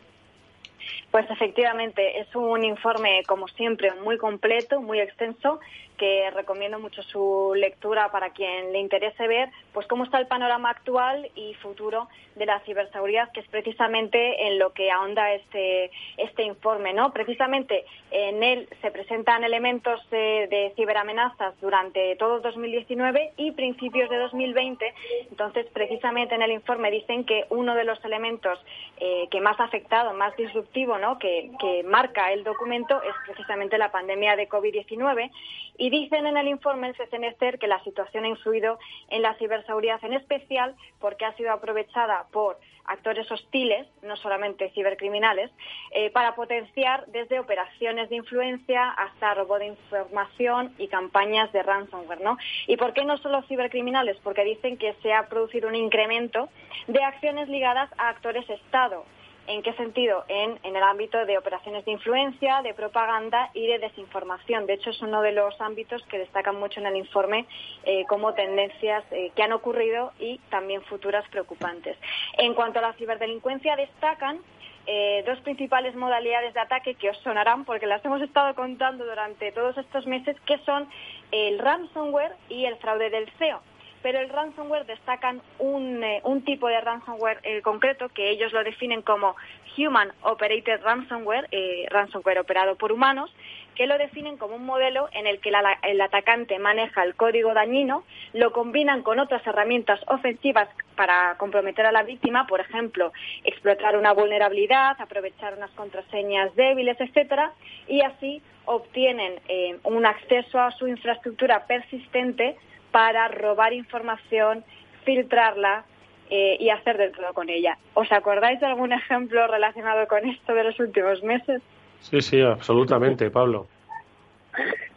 [1.11, 5.59] Pues efectivamente, es un informe, como siempre, muy completo, muy extenso
[5.97, 10.71] que recomiendo mucho su lectura para quien le interese ver pues cómo está el panorama
[10.71, 16.45] actual y futuro de la ciberseguridad, que es precisamente en lo que ahonda este, este
[16.45, 16.93] informe.
[16.93, 17.13] ¿no?
[17.13, 24.95] Precisamente en él se presentan elementos de, ciberamenazas durante todo 2019 y principios de 2020.
[25.31, 28.59] Entonces, precisamente en el informe dicen que uno de los elementos
[28.99, 31.19] eh, que más ha afectado, más disruptivo, ¿no?
[31.19, 35.31] que, que marca el documento es precisamente la pandemia de COVID-19
[35.77, 40.03] y dicen en el informe el CCNCER que la situación ha influido en la ciberseguridad,
[40.05, 45.51] en especial porque ha sido aprovechada por actores hostiles, no solamente cibercriminales,
[45.93, 52.21] eh, para potenciar desde operaciones de influencia hasta robo de información y campañas de ransomware.
[52.21, 52.39] ¿no?
[52.67, 54.17] ¿Y por qué no solo cibercriminales?
[54.23, 56.49] Porque dicen que se ha producido un incremento
[56.89, 59.05] de acciones ligadas a actores Estado
[59.49, 60.25] ¿En qué sentido?
[60.29, 64.67] En, el ámbito de operaciones de influencia, de propaganda y de desinformación.
[64.67, 67.47] De hecho, es uno de los ámbitos que destacan mucho en el informe
[67.85, 71.97] eh, como tendencias eh, que han ocurrido y también futuras preocupantes.
[72.39, 74.39] En cuanto a la ciberdelincuencia, destacan
[74.87, 79.51] eh, dos principales modalidades de ataque que os sonarán porque las hemos estado contando durante
[79.53, 80.89] todos estos meses, que son
[81.33, 83.61] el ransomware y el fraude del CEO
[84.03, 89.03] pero el ransomware destacan un, eh, tipo de ransomware eh, concreto que ellos lo definen
[89.03, 89.37] como
[89.79, 93.33] Human Operated Ransomware, eh, ransomware operado por humanos,
[93.77, 95.51] que lo definen como un modelo en el que
[95.83, 101.93] el atacante maneja el código dañino, lo combinan con otras herramientas ofensivas para comprometer a
[101.93, 103.13] la víctima, por ejemplo,
[103.45, 107.53] explotar una vulnerabilidad, aprovechar unas contraseñas débiles, etcétera,
[107.89, 109.41] y así obtienen
[109.85, 112.59] un acceso a su infraestructura persistente
[112.93, 114.65] para robar información,
[115.05, 115.85] filtrarla
[116.31, 117.77] eh, y hacer de todo con ella.
[117.95, 121.61] ¿Os acordáis de algún ejemplo relacionado con esto de los últimos meses?
[122.01, 123.67] Sí, sí, absolutamente, Pablo.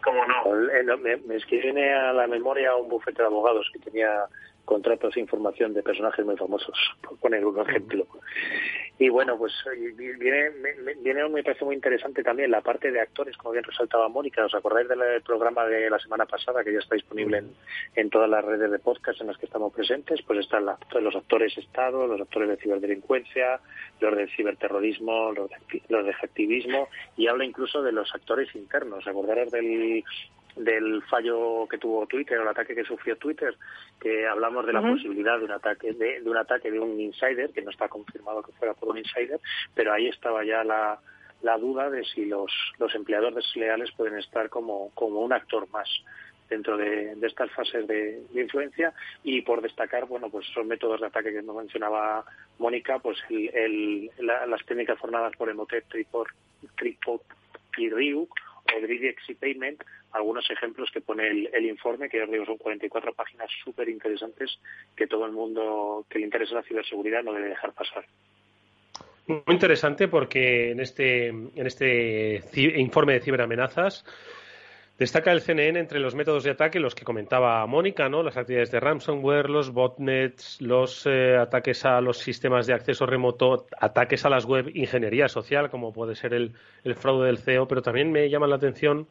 [0.04, 0.98] ¿Cómo no?
[0.98, 4.26] Me, me viene a la memoria un bufete de abogados que tenía
[4.66, 8.06] contratos e información de personajes muy famosos, por poner un ejemplo.
[8.98, 9.54] Y bueno, pues
[9.98, 10.52] viene,
[11.02, 14.46] viene, me parece muy interesante también la parte de actores, como bien resaltaba Mónica.
[14.46, 17.44] ¿Os acordáis del programa de la semana pasada que ya está disponible
[17.96, 20.22] en, todas las redes de podcast en las que estamos presentes?
[20.22, 23.60] Pues están los actores Estado, los actores de ciberdelincuencia,
[24.00, 26.16] los de ciberterrorismo, los de, los de
[27.18, 29.06] y habla incluso de los actores internos.
[29.08, 30.04] ¿Acordaros del
[30.56, 33.56] del fallo que tuvo Twitter o el ataque que sufrió Twitter,
[34.00, 37.62] que hablamos de la posibilidad de un ataque de, un ataque de un insider, que
[37.62, 39.40] no está confirmado que fuera por un insider,
[39.74, 41.00] pero ahí estaba ya la,
[41.42, 45.90] la duda de si los, los empleados desleales pueden estar como, como un actor más
[46.50, 48.94] dentro de, estas fases de, influencia.
[49.24, 52.26] Y por destacar bueno pues esos métodos de ataque que nos mencionaba
[52.60, 56.30] Mónica pues el, las técnicas formadas por Emotet y por
[56.78, 57.22] Tripod
[57.78, 58.30] y Ryuk
[58.74, 63.90] o Exit Payment, algunos ejemplos que pone el, informe, que digo son 44 páginas súper
[63.90, 64.60] interesantes
[64.96, 68.06] que todo el mundo que le interesa la ciberseguridad no debe dejar pasar.
[69.28, 72.44] Muy interesante porque en este, en este
[72.78, 74.06] informe de ciberamenazas
[74.98, 78.24] Destaca el CNN entre los métodos de ataque los que comentaba Mónica, ¿no?
[78.24, 83.66] Las actividades de ransomware, los botnets, los eh, ataques a los sistemas de acceso remoto,
[83.78, 86.54] ataques a las web, ingeniería social, como puede ser el,
[86.96, 89.10] fraude del CEO, pero también me llama la atención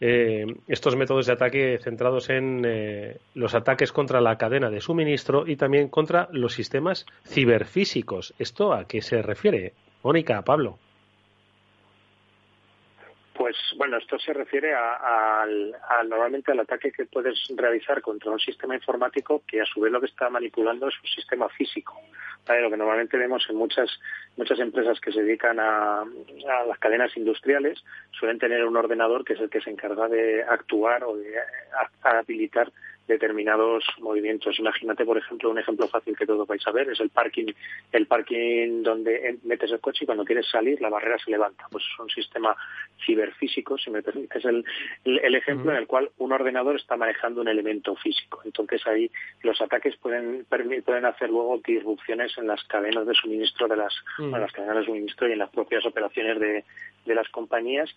[0.00, 5.48] eh, estos métodos de ataque centrados en eh, los ataques contra la cadena de suministro
[5.48, 8.34] y también contra los sistemas ciberfísicos.
[8.38, 9.72] ¿Esto a qué se refiere?
[10.04, 10.78] Mónica, Pablo.
[13.48, 15.46] Pues bueno, esto se refiere a,
[16.06, 20.00] normalmente al ataque que puedes realizar contra un sistema informático que a su vez lo
[20.00, 21.98] que está manipulando es un sistema físico.
[22.46, 23.88] Lo que normalmente vemos en muchas
[24.36, 29.32] muchas empresas que se dedican a, a, las cadenas industriales suelen tener un ordenador que
[29.32, 31.34] es el que se encarga de actuar o de
[32.02, 32.70] habilitar
[33.08, 34.58] determinados movimientos.
[34.58, 37.52] Imagínate, por ejemplo, un ejemplo fácil que todos vais a ver es el parking,
[37.90, 41.66] el parking donde metes el coche y cuando quieres salir la barrera se levanta.
[41.70, 42.54] Pues es un sistema
[43.04, 44.64] ciberfísico, si me permites el,
[45.04, 48.42] el, ejemplo en el cual un ordenador está manejando un elemento físico.
[48.44, 49.10] Entonces ahí
[49.42, 54.52] los ataques pueden pueden hacer luego disrupciones en las cadenas de suministro de las, las
[54.52, 56.64] cadenas de suministro y en las propias operaciones de,
[57.06, 57.92] de las compañías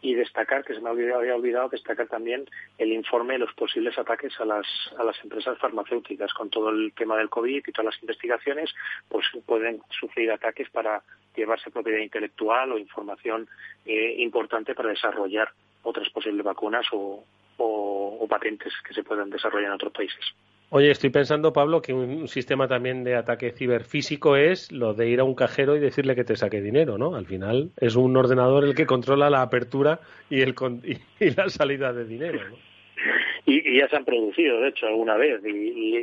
[0.00, 4.38] y destacar, que se me había olvidado, destacar también el informe de los posibles ataques
[4.40, 6.32] a las, a las empresas farmacéuticas.
[6.32, 8.72] Con todo el tema del COVID y todas las investigaciones,
[9.08, 11.02] pues pueden sufrir ataques para
[11.34, 13.48] llevarse propiedad intelectual o información
[13.84, 15.50] eh, importante para desarrollar
[15.82, 17.24] otras posibles vacunas o,
[17.58, 20.24] o patentes que se puedan desarrollar en otros países.
[20.70, 25.20] Oye, estoy pensando, Pablo, que un sistema también de ataque ciberfísico es lo de ir
[25.20, 27.14] a un cajero y decirle que te saque dinero, ¿no?
[27.14, 30.54] Al final es un ordenador el que controla la apertura y, el,
[31.20, 32.56] y, la salida de dinero, ¿no?
[33.46, 35.40] Y, ya se han producido, de hecho, alguna vez.
[35.42, 35.96] Y,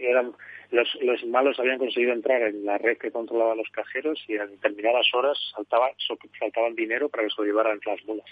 [0.00, 0.32] eran,
[0.70, 4.46] los, los, malos habían conseguido entrar en la red que controlaba los cajeros y a
[4.46, 5.90] determinadas horas saltaba,
[6.38, 8.26] saltaban dinero para que se lo llevaran las mulas.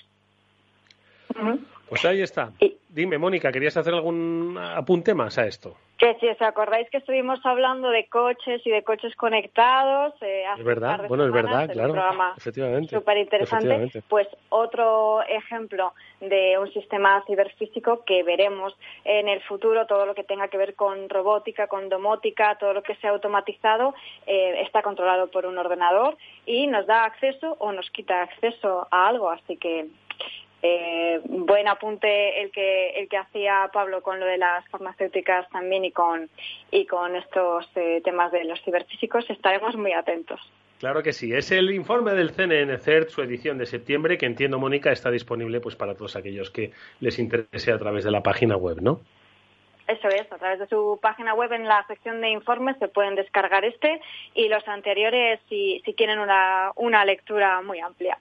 [1.91, 2.53] Pues ahí está.
[2.95, 5.75] Dime, Mónica, ¿querías hacer algún apunte más a esto?
[5.99, 10.15] Que si os acordáis que estuvimos hablando de coches y de coches conectados.
[10.21, 11.97] Eh, es verdad, bueno, es verdad, claro.
[12.37, 12.95] efectivamente.
[12.95, 14.01] Súper interesante.
[14.09, 18.73] Pues otro ejemplo de un sistema ciberfísico que veremos
[19.05, 22.85] en el futuro, todo lo que tenga que ver con robótica, con domótica, todo lo
[22.85, 23.93] que sea automatizado,
[24.25, 29.09] eh, está controlado por un ordenador y nos da acceso o nos quita acceso a
[29.09, 29.31] algo.
[29.31, 29.89] Así que
[30.67, 35.85] eh, buen apunte el que el que hacía Pablo con lo de las farmacéuticas también
[35.85, 36.31] y con
[36.71, 40.41] y con estos eh, temas de los ciberfísicos estaremos muy atentos.
[40.79, 44.59] Claro que sí, es el informe del CNN CERT, su edición de septiembre, que entiendo,
[44.59, 48.57] Mónica, está disponible pues para todos aquellos que les interese a través de la página
[48.57, 49.01] web, ¿no?
[49.87, 53.17] Eso es, a través de su página web en la sección de informes se pueden
[53.17, 54.01] descargar este
[54.35, 58.17] y los anteriores si, si quieren una, una lectura muy amplia.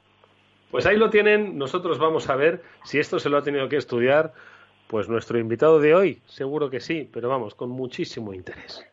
[0.73, 3.77] Pues ahí lo tienen, nosotros vamos a ver si esto se lo ha tenido que
[3.77, 4.33] estudiar,
[4.87, 8.83] pues nuestro invitado de hoy, seguro que sí, pero vamos, con muchísimo interés.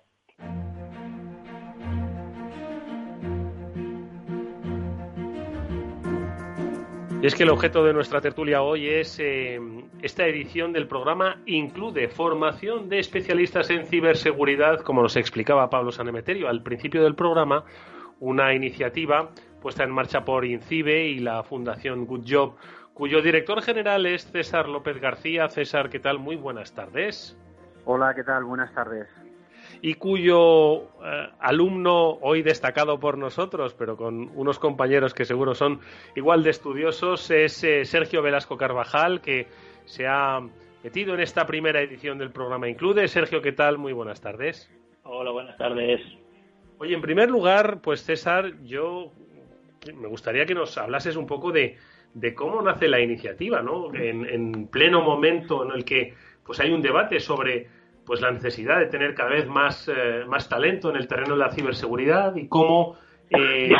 [7.22, 9.58] Y es que el objeto de nuestra tertulia hoy es eh,
[10.02, 16.46] esta edición del programa incluye formación de especialistas en ciberseguridad, como nos explicaba Pablo Sanemeterio
[16.46, 17.64] al principio del programa,
[18.18, 22.54] una iniciativa puesta en marcha por INCIBE y la Fundación Good Job,
[22.94, 25.48] cuyo director general es César López García.
[25.48, 26.18] César, ¿qué tal?
[26.18, 27.36] Muy buenas tardes.
[27.84, 28.44] Hola, ¿qué tal?
[28.44, 29.08] Buenas tardes.
[29.82, 35.80] Y cuyo eh, alumno hoy destacado por nosotros, pero con unos compañeros que seguro son
[36.16, 39.46] igual de estudiosos, es eh, Sergio Velasco Carvajal, que
[39.84, 40.40] se ha
[40.82, 43.08] metido en esta primera edición del programa Include.
[43.08, 43.78] Sergio, ¿qué tal?
[43.78, 44.70] Muy buenas tardes.
[45.04, 46.00] Hola, buenas tardes.
[46.78, 49.12] Oye, en primer lugar, pues César, yo
[49.94, 51.76] me gustaría que nos hablases un poco de,
[52.34, 53.94] cómo nace la iniciativa, ¿no?
[53.94, 56.14] En, pleno momento en el que
[56.44, 57.68] pues hay un debate sobre
[58.04, 61.38] pues la necesidad de tener cada vez más, eh, más talento en el terreno de
[61.38, 62.96] la ciberseguridad y cómo
[63.28, 63.70] eh,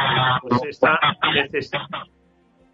[0.43, 1.01] pues esta,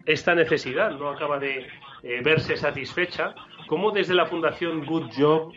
[0.05, 1.65] esta, necesidad no acaba de
[2.03, 3.33] eh, verse satisfecha.
[3.67, 5.53] ¿Cómo desde la Fundación Good Job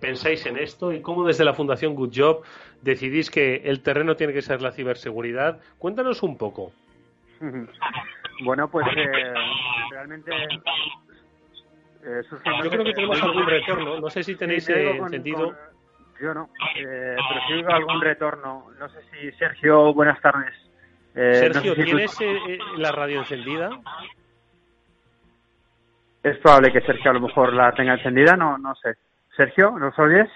[0.00, 2.42] pensáis en esto y cómo desde la Fundación Good Job
[2.80, 5.60] decidís que el terreno tiene que ser la ciberseguridad?
[5.78, 6.72] Cuéntanos un poco.
[8.44, 9.34] Bueno, pues eh,
[9.90, 10.30] realmente
[12.04, 12.22] eh,
[12.64, 14.00] Yo creo que tenemos algún retorno.
[14.00, 15.54] No sé si tenéis eh, encendido.
[16.20, 18.66] Yo no, eh, pero sí algún retorno.
[18.78, 20.54] No sé si Sergio, buenas tardes.
[21.14, 22.16] Sergio, ¿tienes
[22.76, 23.70] la radio encendida?
[26.22, 28.94] Es probable que Sergio a lo mejor la tenga encendida, no, no sé.
[29.36, 30.28] Sergio, ¿nos oyes?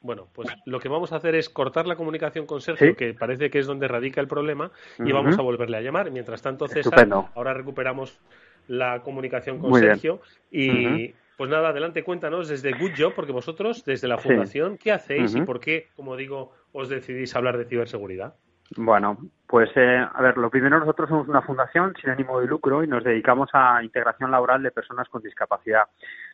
[0.00, 3.50] Bueno, pues lo que vamos a hacer es cortar la comunicación con Sergio, que parece
[3.50, 6.10] que es donde radica el problema, y vamos a volverle a llamar.
[6.10, 8.20] Mientras tanto, César, ahora recuperamos
[8.68, 10.20] la comunicación con Sergio.
[10.50, 15.34] Y pues nada, adelante, cuéntanos desde Good Job, porque vosotros, desde la Fundación, ¿qué hacéis
[15.34, 18.34] y por qué, como digo, os decidís hablar de ciberseguridad?
[18.76, 22.84] Bueno, pues eh, a ver, lo primero nosotros somos una fundación sin ánimo de lucro
[22.84, 25.84] y nos dedicamos a integración laboral de personas con discapacidad.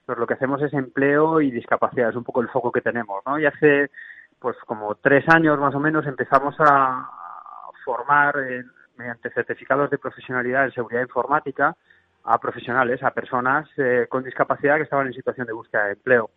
[0.01, 3.23] Entonces lo que hacemos es empleo y discapacidad, es un poco el foco que tenemos,
[3.25, 3.39] ¿no?
[3.39, 3.91] Y hace
[4.41, 7.09] pues como tres años más o menos empezamos a
[7.85, 8.65] formar eh,
[8.97, 11.77] mediante certificados de profesionalidad en seguridad informática
[12.25, 16.31] a profesionales, a personas eh, con discapacidad que estaban en situación de búsqueda de empleo.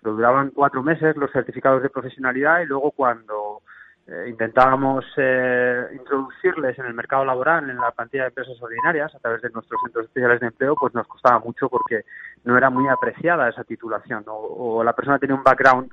[0.00, 3.43] Pero duraban cuatro meses los certificados de profesionalidad y luego cuando
[4.06, 9.18] eh, intentábamos eh, introducirles en el mercado laboral, en la plantilla de empresas ordinarias, a
[9.18, 12.04] través de nuestros centros especiales de empleo, pues nos costaba mucho porque
[12.44, 14.22] no era muy apreciada esa titulación.
[14.26, 15.90] O, la persona tenía un background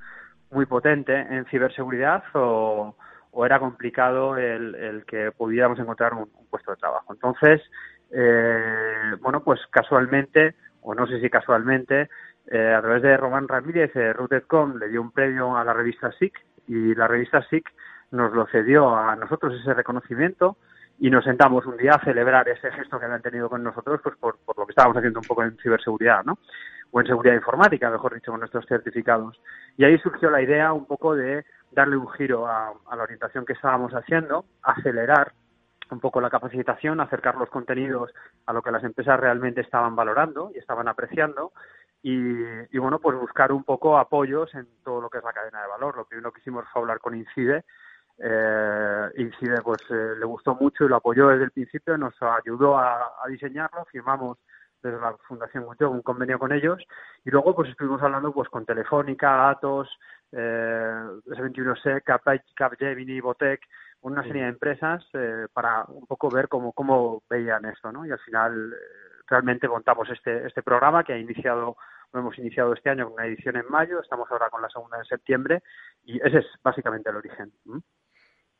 [0.50, 2.96] muy potente en ciberseguridad o,
[3.46, 7.14] era complicado el, que pudiéramos encontrar un, puesto de trabajo.
[7.14, 7.62] Entonces,
[8.12, 12.10] eh, bueno, pues casualmente, o no sé si casualmente,
[12.52, 14.14] a través de Román Ramírez, eh,
[14.78, 17.72] le dio un premio a la revista SIC y la revista SIC
[18.12, 20.58] nos lo cedió a nosotros ese reconocimiento
[21.00, 24.16] y nos sentamos un día a celebrar ese gesto que habían tenido con nosotros pues
[24.18, 26.38] por, lo que estábamos haciendo un poco en ciberseguridad, ¿no?
[26.92, 29.42] O en seguridad informática, mejor dicho, con nuestros certificados.
[29.78, 33.54] Y ahí surgió la idea un poco de darle un giro a, la orientación que
[33.54, 35.32] estábamos haciendo, acelerar
[35.90, 38.12] un poco la capacitación, acercar los contenidos
[38.46, 41.52] a lo que las empresas realmente estaban valorando y estaban apreciando
[42.04, 42.14] y,
[42.72, 45.68] y, bueno, pues buscar un poco apoyos en todo lo que es la cadena de
[45.68, 45.96] valor.
[45.96, 47.64] Lo primero que hicimos fue hablar con INCIDE
[48.24, 52.78] eh, INCIDE pues eh, le gustó mucho y lo apoyó desde el principio, nos ayudó
[52.78, 54.38] a, diseñarlo, firmamos
[54.82, 56.84] desde la Fundación Mucho un convenio con ellos
[57.24, 59.90] y luego pues estuvimos hablando pues con Telefónica, Atos,
[60.32, 62.04] eh, S21C,
[62.56, 63.62] Capgemini, Botec,
[64.02, 68.06] una serie de empresas eh, para un poco ver cómo, cómo veían esto, ¿no?
[68.06, 71.76] Y al final eh, realmente montamos este, este programa que ha iniciado
[72.14, 74.98] lo hemos iniciado este año con una edición en mayo, estamos ahora con la segunda
[74.98, 75.64] en septiembre
[76.04, 77.54] y ese es básicamente el origen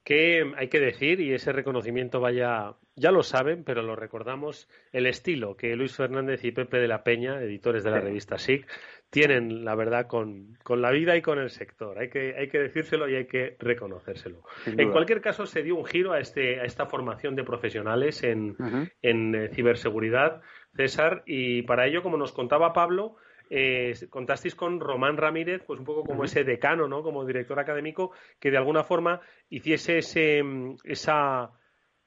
[0.04, 5.06] que hay que decir, y ese reconocimiento vaya, ya lo saben, pero lo recordamos, el
[5.06, 8.68] estilo que Luis Fernández y Pepe de la Peña, editores de la revista SIC,
[9.12, 12.00] tienen, la verdad, con, con, la vida y con el sector.
[12.00, 14.44] Hay que, hay que decírselo y hay que reconocérselo.
[14.66, 18.56] En cualquier caso, se dio un giro a, este, a esta formación de profesionales en,
[19.02, 20.42] en eh, ciberseguridad,
[20.76, 23.18] César, y para ello, como nos contaba Pablo,
[23.54, 27.04] eh, contasteis con Román Ramírez, pues un poco como ese decano, ¿no?
[27.04, 30.42] Como director académico, que de alguna forma hiciese ese,
[30.86, 31.52] esa,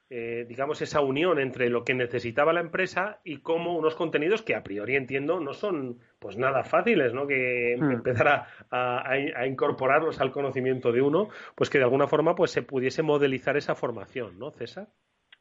[0.09, 4.55] eh, digamos, esa unión entre lo que necesitaba la empresa y cómo unos contenidos que
[4.55, 7.27] a priori entiendo no son pues nada fáciles, ¿no?
[7.27, 7.91] Que hmm.
[7.91, 8.27] empezar
[8.71, 13.03] a, a, incorporarlos al conocimiento de uno, pues que de alguna forma pues se pudiese
[13.03, 14.87] modelizar esa formación, ¿no, César?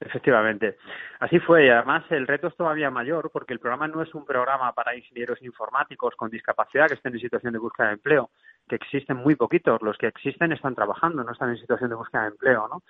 [0.05, 0.77] Efectivamente.
[1.21, 1.67] Así fue.
[1.67, 4.95] Y además el reto es todavía mayor porque el programa no es un programa para
[4.95, 8.31] ingenieros informáticos con discapacidad que estén en situación de búsqueda de empleo,
[8.69, 9.81] que existen muy poquitos.
[9.83, 12.83] Los que existen están trabajando, no están en situación de búsqueda de empleo, ¿no?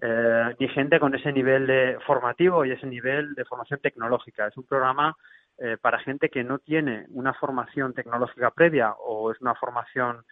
[0.00, 4.46] Eh, ni gente con ese nivel de formativo y ese nivel de formación tecnológica.
[4.46, 5.16] Es un programa
[5.58, 10.24] eh, para gente que no tiene una formación tecnológica previa o es una formación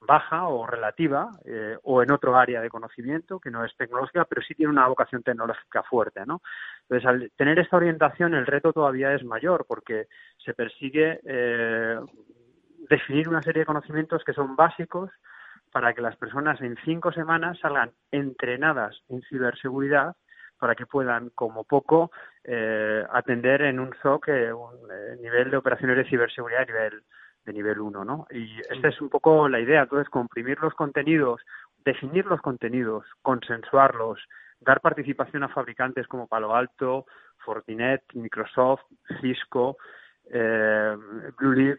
[0.00, 4.42] baja o relativa eh, o en otro área de conocimiento que no es tecnológica, pero
[4.42, 6.42] sí tiene una vocación tecnológica fuerte, ¿no?
[6.82, 10.06] Entonces, al tener esta orientación, el reto todavía es mayor porque
[10.44, 11.98] se persigue eh,
[12.88, 15.10] definir una serie de conocimientos que son básicos
[15.72, 20.14] para que las personas en cinco semanas salgan entrenadas en ciberseguridad
[20.58, 22.10] para que puedan, como poco,
[22.44, 27.02] eh, atender en un SOC un nivel de operaciones de ciberseguridad a nivel
[27.46, 28.26] de nivel 1, ¿no?
[28.30, 31.40] Y esta es un poco la idea, entonces, comprimir los contenidos,
[31.84, 34.20] definir los contenidos, consensuarlos,
[34.60, 37.06] dar participación a fabricantes como Palo Alto,
[37.38, 38.82] Fortinet, Microsoft,
[39.20, 39.76] Cisco,
[40.30, 40.96] eh,
[41.38, 41.76] Blue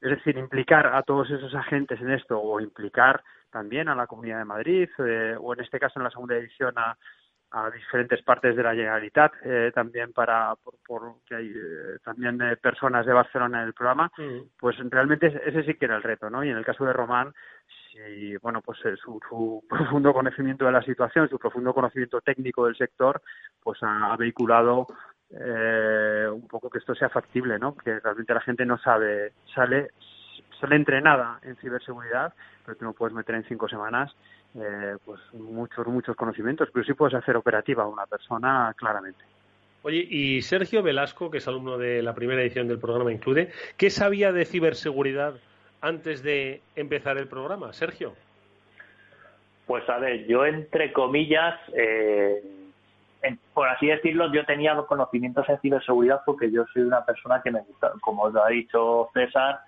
[0.00, 4.38] es decir, implicar a todos esos agentes en esto o implicar también a la Comunidad
[4.38, 6.96] de Madrid eh, o en este caso en la segunda edición a,
[7.54, 10.74] a diferentes partes de la Generalitat, eh, también para por,
[11.24, 14.10] que hay eh, también eh, personas de Barcelona en el programa,
[14.58, 16.42] pues realmente ese sí que era el reto, ¿no?
[16.42, 17.32] Y en el caso de Román,
[17.92, 22.76] sí, bueno, pues su, su, profundo conocimiento de la situación, su profundo conocimiento técnico del
[22.76, 23.22] sector,
[23.62, 24.88] pues ha, vehiculado
[25.30, 27.76] un poco que esto sea factible, ¿no?
[27.76, 29.90] Que realmente la gente no sabe, sale
[30.64, 32.32] sale entrenada en ciberseguridad,
[32.64, 34.14] pero tú no puedes meter en cinco semanas
[34.54, 39.22] eh, pues muchos, muchos conocimientos, pero sí puedes hacer operativa a una persona claramente.
[39.82, 43.90] Oye, y Sergio Velasco, que es alumno de la primera edición del programa Include, ¿qué
[43.90, 45.34] sabía de ciberseguridad
[45.82, 47.74] antes de empezar el programa?
[47.74, 48.14] Sergio.
[49.66, 52.42] Pues a ver, yo entre comillas, eh,
[53.52, 57.60] por así decirlo, yo tenía conocimientos en ciberseguridad porque yo soy una persona que me
[57.60, 59.60] gusta, como lo ha dicho César,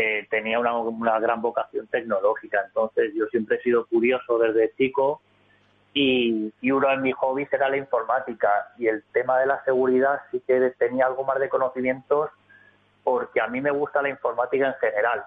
[0.00, 2.62] eh, tenía una, gran vocación tecnológica.
[2.64, 5.20] Entonces yo siempre he sido curioso desde chico
[5.92, 10.40] y, uno de mis hobbies era la informática y el tema de la seguridad sí
[10.46, 12.30] que tenía algo más de conocimientos
[13.02, 15.24] porque a mí me gusta la informática en general.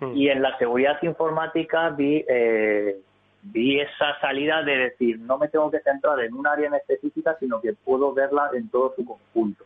[0.00, 0.16] Hmm.
[0.16, 2.98] Y en la seguridad informática vi, eh,
[3.42, 7.36] vi esa salida de decir, no me tengo que centrar en un área en específica,
[7.38, 9.64] sino que puedo verla en todo su conjunto.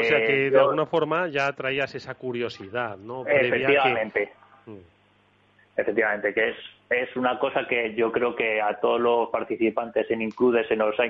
[0.00, 3.26] O sea que eh, de alguna forma ya traías esa curiosidad, ¿no?
[3.26, 4.32] efectivamente.
[4.66, 4.78] Hmm.
[5.76, 6.56] Efectivamente, que es,
[6.90, 10.98] es una cosa que yo creo que a todos los participantes en Include se nos,
[10.98, 11.04] ha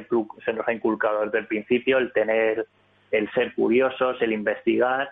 [0.44, 2.66] se nos ha inculcado desde el principio, el tener,
[3.10, 5.10] el ser curiosos, el investigar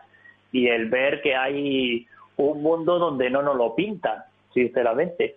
[0.52, 2.06] y el ver que hay
[2.36, 5.36] un mundo donde no nos lo pintan, sinceramente.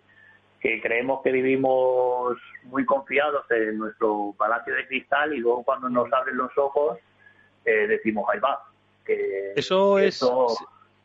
[0.60, 6.12] Que creemos que vivimos muy confiados en nuestro palacio de cristal y luego cuando nos
[6.12, 7.00] abren los ojos
[7.66, 8.60] eh, decimos, ahí va.
[9.06, 10.22] Que eso es.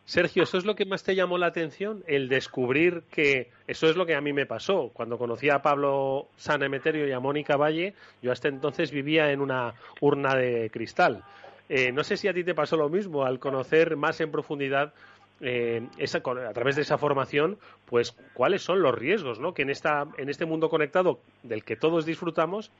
[0.07, 2.05] Sergio, ¿eso es lo que más te llamó la atención?
[2.07, 4.90] El descubrir que eso es lo que a mí me pasó.
[4.92, 9.40] Cuando conocí a Pablo San Emeterio y a Mónica Valle, yo hasta entonces vivía en
[9.40, 11.24] una urna de cristal.
[11.70, 14.92] Eh, no sé si a ti te pasó lo mismo al conocer más en profundidad
[15.41, 19.55] eh, a través de esa formación, pues cuáles son los riesgos, ¿no?
[19.55, 22.70] Que en esta en este mundo conectado del que todos disfrutamos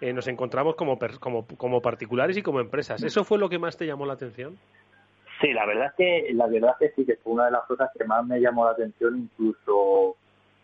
[0.00, 3.02] eh, nos encontramos como, como como particulares y como empresas.
[3.02, 4.58] ¿Eso fue lo que más te llamó la atención?
[5.40, 7.64] Sí, la verdad es que la verdad es que sí que fue una de las
[7.66, 10.16] cosas que más me llamó la atención, incluso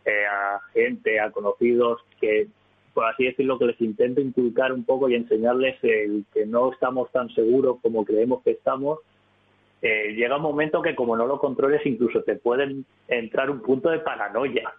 [0.05, 2.47] eh, a gente, a conocidos que,
[2.95, 7.11] por así decirlo, que les intento inculcar un poco y enseñarles el que no estamos
[7.11, 9.01] tan seguros como creemos que estamos.
[9.81, 13.91] Eh, llega un momento que como no lo controles incluso te pueden entrar un punto
[13.91, 14.73] de paranoia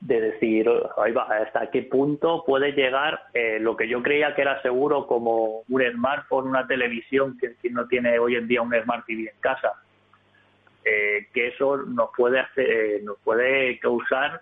[0.00, 5.06] de decir, hasta qué punto puede llegar eh, lo que yo creía que era seguro
[5.06, 9.40] como un smartphone, una televisión, que no tiene hoy en día un Smart TV en
[9.40, 9.72] casa,
[10.84, 14.40] eh, que eso nos puede hacer, eh, nos puede causar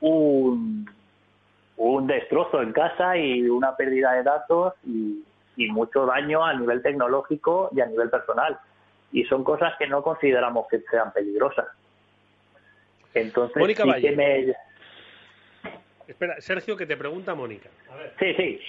[0.00, 0.90] un,
[1.76, 5.22] un destrozo en casa y una pérdida de datos y,
[5.56, 8.58] y mucho daño a nivel tecnológico y a nivel personal.
[9.12, 11.66] Y son cosas que no consideramos que sean peligrosas.
[13.14, 13.84] Entonces, Mónica
[16.08, 17.68] Espera, Sergio, que te pregunta Mónica.
[18.18, 18.60] Sí, sí.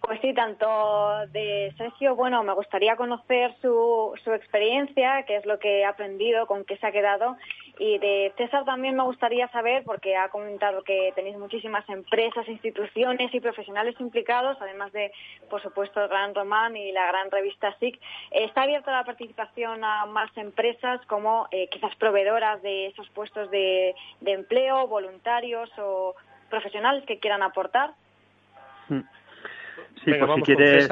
[0.00, 5.58] Pues sí, tanto de Sergio, bueno, me gustaría conocer su, su experiencia, qué es lo
[5.58, 7.36] que ha aprendido, con qué se ha quedado.
[7.78, 13.34] Y de César también me gustaría saber, porque ha comentado que tenéis muchísimas empresas, instituciones
[13.34, 15.10] y profesionales implicados, además de,
[15.50, 18.00] por supuesto, el Gran Román y la gran revista SIC.
[18.30, 23.94] ¿Está abierta la participación a más empresas como eh, quizás proveedoras de esos puestos de,
[24.20, 26.14] de empleo, voluntarios o
[26.50, 27.90] profesionales que quieran aportar?
[28.88, 29.00] Hmm.
[30.04, 30.88] Sí, pues si quieres.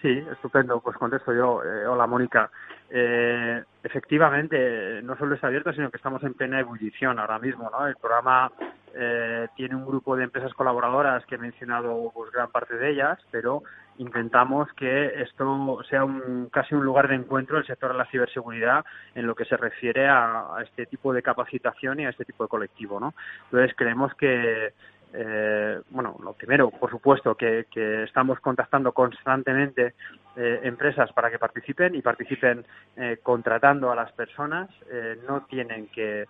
[0.00, 0.80] Sí, estupendo.
[0.80, 1.62] Pues contesto yo.
[1.64, 2.50] Eh, hola, Mónica.
[2.90, 7.70] Eh, efectivamente, no solo está abierto, sino que estamos en plena ebullición ahora mismo.
[7.70, 7.86] ¿no?
[7.86, 8.50] El programa
[8.94, 13.18] eh, tiene un grupo de empresas colaboradoras que he mencionado pues, gran parte de ellas,
[13.30, 13.62] pero
[13.98, 18.84] intentamos que esto sea un, casi un lugar de encuentro del sector de la ciberseguridad
[19.14, 22.44] en lo que se refiere a, a, este tipo de capacitación y a este tipo
[22.44, 23.00] de colectivo.
[23.00, 23.14] ¿no?
[23.44, 24.72] Entonces, creemos que
[25.14, 27.66] eh, bueno, lo primero, por supuesto, que,
[28.04, 29.94] estamos contactando constantemente
[30.36, 32.64] eh, empresas para que participen y participen
[32.96, 34.70] eh, contratando a las personas.
[34.90, 36.26] Eh, no tienen que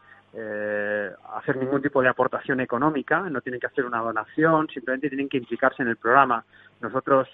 [1.34, 5.36] hacer ningún tipo de aportación económica, no tienen que hacer una donación, simplemente tienen que
[5.36, 6.42] implicarse en el programa.
[6.80, 7.28] Nosotros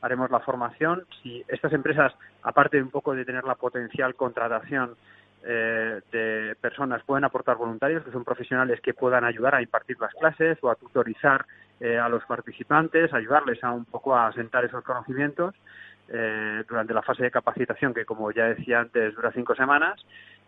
[0.00, 1.04] haremos la formación.
[1.22, 4.94] Si estas empresas, aparte de un poco de tener la potencial contratación,
[5.44, 10.14] eh, de personas pueden aportar voluntarios, que son profesionales que puedan ayudar a impartir las
[10.14, 11.44] clases o a tutorizar
[11.80, 15.54] eh, a los participantes, ayudarles a un poco a asentar esos conocimientos
[16.08, 20.04] eh, durante la fase de capacitación, que como ya decía antes dura cinco semanas,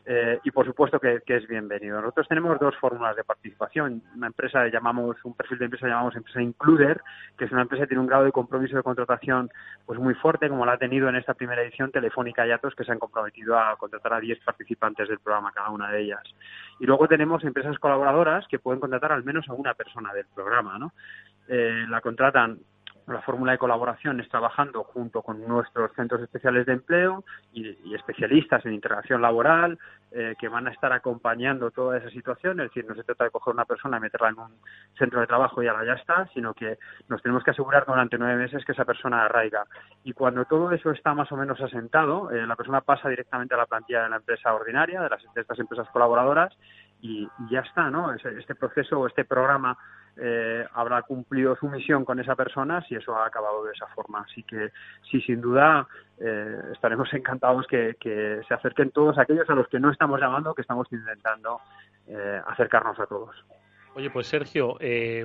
[0.07, 2.00] eh, y por supuesto que, es bienvenido.
[2.00, 4.02] Nosotros tenemos dos fórmulas de participación.
[4.14, 7.00] Una empresa llamamos, un perfil de empresa llamamos empresa Includer,
[7.38, 9.50] que es una empresa que tiene un grado de compromiso de contratación
[9.86, 12.84] pues muy fuerte, como la ha tenido en esta primera edición Telefónica y Atos, que
[12.84, 16.22] se han comprometido a contratar a 10 participantes del programa, cada una de ellas.
[16.80, 20.78] Y luego tenemos empresas colaboradoras que pueden contratar al menos a una persona del programa,
[20.78, 20.92] ¿no?
[21.48, 22.59] Eh, la contratan
[23.07, 28.64] la fórmula de colaboración es trabajando junto con nuestros centros especiales de empleo y, especialistas
[28.64, 29.78] en integración laboral
[30.11, 32.61] eh, que van a estar acompañando toda esa situación.
[32.61, 34.52] Es decir, no se trata de coger una persona y meterla en un
[34.98, 36.78] centro de trabajo y ahora ya está, sino que
[37.09, 39.64] nos tenemos que asegurar durante nueve meses que esa persona arraiga.
[40.02, 43.59] Y cuando todo eso está más o menos asentado, eh, la persona pasa directamente a
[43.59, 46.57] la plantilla de la empresa ordinaria, de, las, de estas empresas colaboradoras,
[47.00, 48.14] y, ya está, ¿no?
[48.14, 49.76] Este proceso o este programa
[50.17, 54.21] eh, habrá cumplido su misión con esa persona si eso ha acabado de esa forma.
[54.21, 54.71] Así que
[55.11, 55.87] sí, sin duda
[56.19, 57.97] eh, estaremos encantados que,
[58.47, 61.61] se acerquen todos aquellos a los que no estamos llamando, que estamos intentando
[62.07, 63.35] eh, acercarnos a todos.
[63.97, 65.25] Oye, pues Sergio, eh,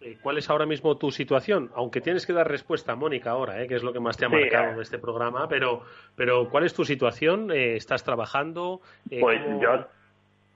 [0.00, 1.70] eh, ¿cuál es ahora mismo tu situación?
[1.76, 4.24] Aunque tienes que dar respuesta a Mónica ahora, eh, que es lo que más te
[4.24, 5.82] ha marcado de este programa, pero,
[6.16, 7.52] pero ¿cuál es tu situación?
[7.52, 8.80] ¿Estás trabajando?
[9.08, 9.86] pues yo,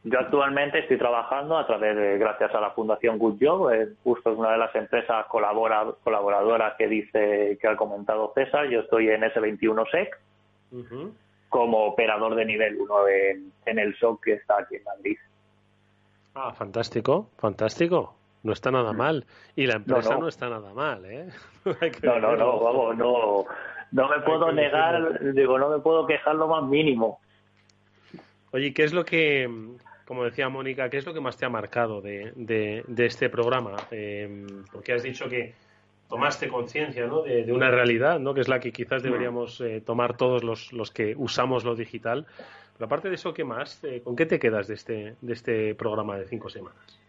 [0.09, 3.72] yo actualmente estoy trabajando a través de, gracias a la Fundación Good Job,
[4.04, 8.80] justo es una de las empresas colabora, colaboradoras que dice, que ha comentado César, yo
[8.80, 10.11] estoy en S21SEC
[11.48, 15.18] como operador de nivel 1 en, en el SOC que está aquí en Madrid.
[16.36, 18.14] Ah, fantástico, fantástico.
[18.44, 18.96] No está nada mm.
[18.96, 19.24] mal.
[19.57, 21.28] Y la empresa no, está nada mal, ¿eh?
[22.04, 23.44] no, no, no, vamos, no,
[23.90, 27.18] no me puedo negar, digo, no me puedo quejar lo más mínimo.
[28.52, 29.50] Oye, ¿qué es lo que,
[30.07, 33.76] como decía Mónica, qué es lo que más te ha marcado de, de, este programa?
[33.90, 35.54] Eh, porque has dicho que
[36.09, 37.22] tomaste conciencia ¿no?
[37.22, 38.32] de, una realidad, ¿no?
[38.32, 42.26] que es la que quizás deberíamos eh, tomar todos los, los que usamos lo digital.
[42.74, 43.82] Pero aparte de eso, ¿qué más?
[43.84, 47.00] Eh, ¿Con qué te quedas de este, de este programa de cinco semanas?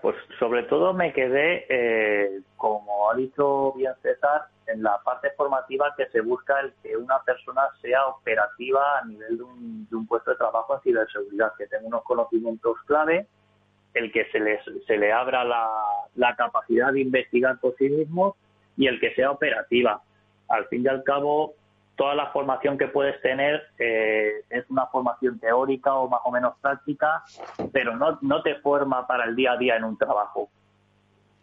[0.00, 5.94] Pues sobre todo me quedé, eh, como ha dicho bien César, en la parte formativa
[5.96, 10.06] que se busca el que una persona sea operativa a nivel de un, de un
[10.06, 13.26] puesto de trabajo en ciberseguridad, que tenga unos conocimientos clave,
[13.94, 15.68] el que se, les, se le abra la,
[16.16, 18.36] la capacidad de investigar por sí mismo
[18.76, 20.02] y el que sea operativa.
[20.48, 21.54] Al fin y al cabo,
[21.96, 26.54] toda la formación que puedes tener eh, es una formación teórica o más o menos
[26.60, 27.22] práctica,
[27.72, 30.48] pero no, no te forma para el día a día en un trabajo.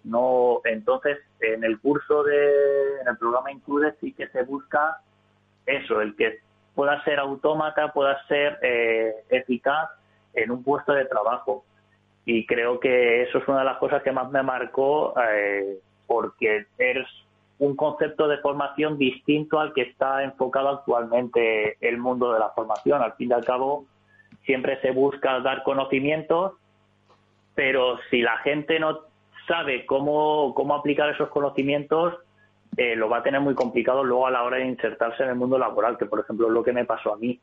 [0.03, 4.97] No, entonces, en el curso de, el programa Include sí que se busca
[5.65, 6.39] eso, el que
[6.73, 9.89] pueda ser autómata, pueda ser eh, eficaz
[10.33, 11.63] en un puesto de trabajo.
[12.25, 16.65] Y creo que eso es una de las cosas que más me marcó, eh, porque
[16.77, 17.07] eres
[17.59, 23.01] un concepto de formación distinto al que está enfocado actualmente el mundo de la formación.
[23.01, 23.85] Al fin y al cabo,
[24.45, 26.53] siempre se busca dar conocimientos,
[27.53, 29.10] pero si la gente no
[29.51, 32.13] sabe cómo, cómo aplicar esos conocimientos,
[32.77, 35.35] eh, lo va a tener muy complicado luego a la hora de insertarse en el
[35.35, 37.37] mundo laboral, que por ejemplo es lo que me pasó a mí.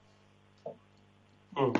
[1.52, 1.72] Mm.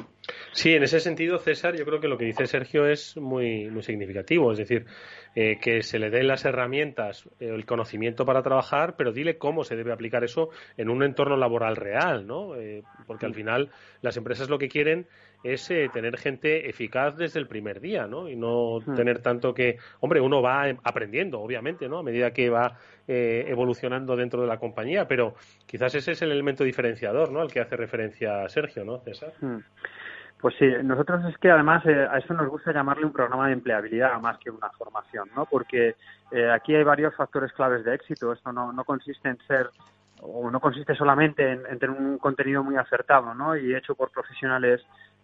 [0.53, 3.83] Sí, en ese sentido, César, yo creo que lo que dice Sergio es muy, muy
[3.83, 4.51] significativo.
[4.53, 4.87] Es decir,
[5.35, 9.63] eh, que se le den las herramientas, eh, el conocimiento para trabajar, pero dile cómo
[9.65, 12.57] se debe aplicar eso en un entorno laboral real, ¿no?
[12.57, 13.71] Eh, porque al final
[14.03, 15.07] las empresas lo que quieren
[15.43, 18.29] es tener gente eficaz desde el primer día, ¿no?
[18.29, 21.99] Y no tener tanto que, hombre, uno va aprendiendo, obviamente, ¿no?
[21.99, 22.77] A medida que va
[23.07, 25.35] evolucionando dentro de la compañía, pero
[25.67, 27.41] quizás ese es el elemento diferenciador, ¿no?
[27.41, 29.33] Al que hace referencia Sergio, ¿no, César?
[30.41, 33.55] Pues sí, nosotros es que además eh, a eso nos gusta llamarle un programa de
[33.55, 35.47] empleabilidad más que una formación, ¿no?
[35.47, 35.97] Porque
[36.31, 38.33] eh, aquí hay varios factores claves de éxito.
[38.33, 39.71] Esto no, no consiste en ser
[40.21, 43.57] o no consiste solamente en, tener un contenido muy acertado, ¿no?
[43.57, 44.81] Y hecho por profesionales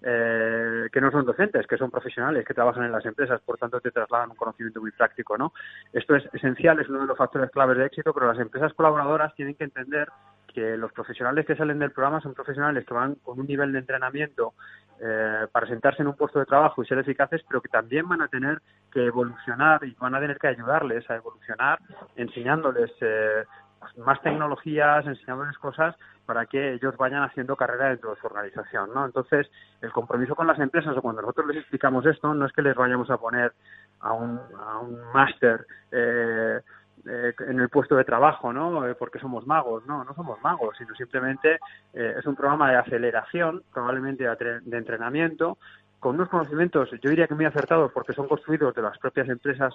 [0.06, 3.80] eh, que no son docentes, que son profesionales, que trabajan en las empresas, por tanto
[3.80, 5.54] te trasladan un conocimiento muy práctico, ¿no?
[5.94, 9.34] Esto es esencial, es uno de los factores claves de éxito, pero las empresas colaboradoras
[9.34, 10.08] tienen que entender
[10.54, 13.80] que los profesionales que salen del programa son profesionales que van con un nivel de
[13.80, 14.52] entrenamiento
[15.00, 18.22] eh, para sentarse en un puesto de trabajo y ser eficaces, pero que también van
[18.22, 18.60] a tener
[18.92, 21.80] que evolucionar y van a tener que ayudarles a evolucionar,
[22.14, 23.44] enseñándoles eh,
[23.98, 25.94] más tecnologías, enseñándoles cosas
[26.26, 29.04] para que ellos vayan haciendo carrera dentro de su organización, ¿no?
[29.04, 29.50] Entonces,
[29.82, 32.74] el compromiso con las empresas o cuando nosotros les explicamos esto no es que les
[32.74, 33.52] vayamos a poner
[34.00, 36.60] a un, a un máster eh,
[37.06, 38.86] eh, en el puesto de trabajo, ¿no?
[38.86, 41.58] Eh, porque somos magos, no, no somos magos, sino simplemente
[41.92, 45.58] eh, es un programa de aceleración, probablemente de entrenamiento,
[46.00, 49.74] con unos conocimientos, yo diría que muy acertados, porque son construidos de las propias empresas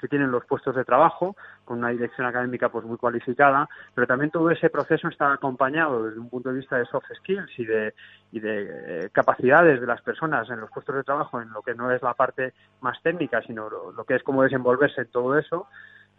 [0.00, 4.30] que tienen los puestos de trabajo, con una dirección académica pues muy cualificada, pero también
[4.30, 7.94] todo ese proceso está acompañado desde un punto de vista de soft skills y de,
[8.32, 11.90] y de capacidades de las personas en los puestos de trabajo, en lo que no
[11.90, 15.68] es la parte más técnica, sino lo que es cómo desenvolverse en todo eso,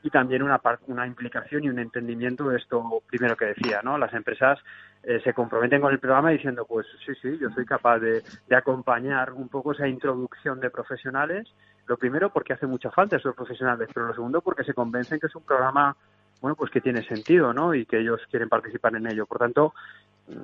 [0.04, 3.98] y también una, una implicación y un entendimiento de esto primero que decía, ¿no?
[3.98, 4.60] Las empresas
[5.04, 8.56] eh, se comprometen con el programa diciendo, pues sí, sí, yo soy capaz de, de,
[8.56, 11.48] acompañar un poco esa introducción de profesionales.
[11.92, 15.28] Lo primero porque hace mucha falta esos profesionales, pero lo segundo porque se convencen que
[15.28, 15.94] es un programa,
[16.40, 17.76] bueno, pues que tiene sentido, ¿no?
[17.76, 19.26] Y que ellos quieren participar en ello.
[19.26, 19.74] Por tanto,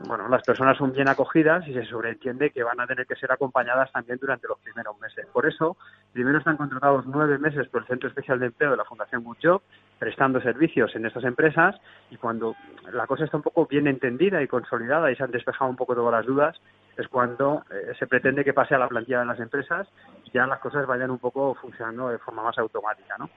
[0.08, 3.32] bueno, las personas son bien acogidas y se sobreentiende que van a tener que ser
[3.32, 5.26] acompañadas también durante los primeros meses.
[5.32, 5.78] Por eso,
[6.12, 9.38] primero están contratados nueve meses por el Centro Especial de Empleo de la Fundación Good
[9.42, 9.62] Job,
[9.98, 11.80] prestando servicios en estas empresas
[12.12, 12.58] y cuando
[12.92, 15.96] la cosa está un poco bien entendida y consolidada y se han despejado un poco
[15.96, 16.60] todas las dudas,
[16.98, 19.88] es cuando eh, se pretende que pase a la plantilla de las empresas
[20.34, 23.30] ya las cosas vayan un poco funcionando de forma más automática, ¿no?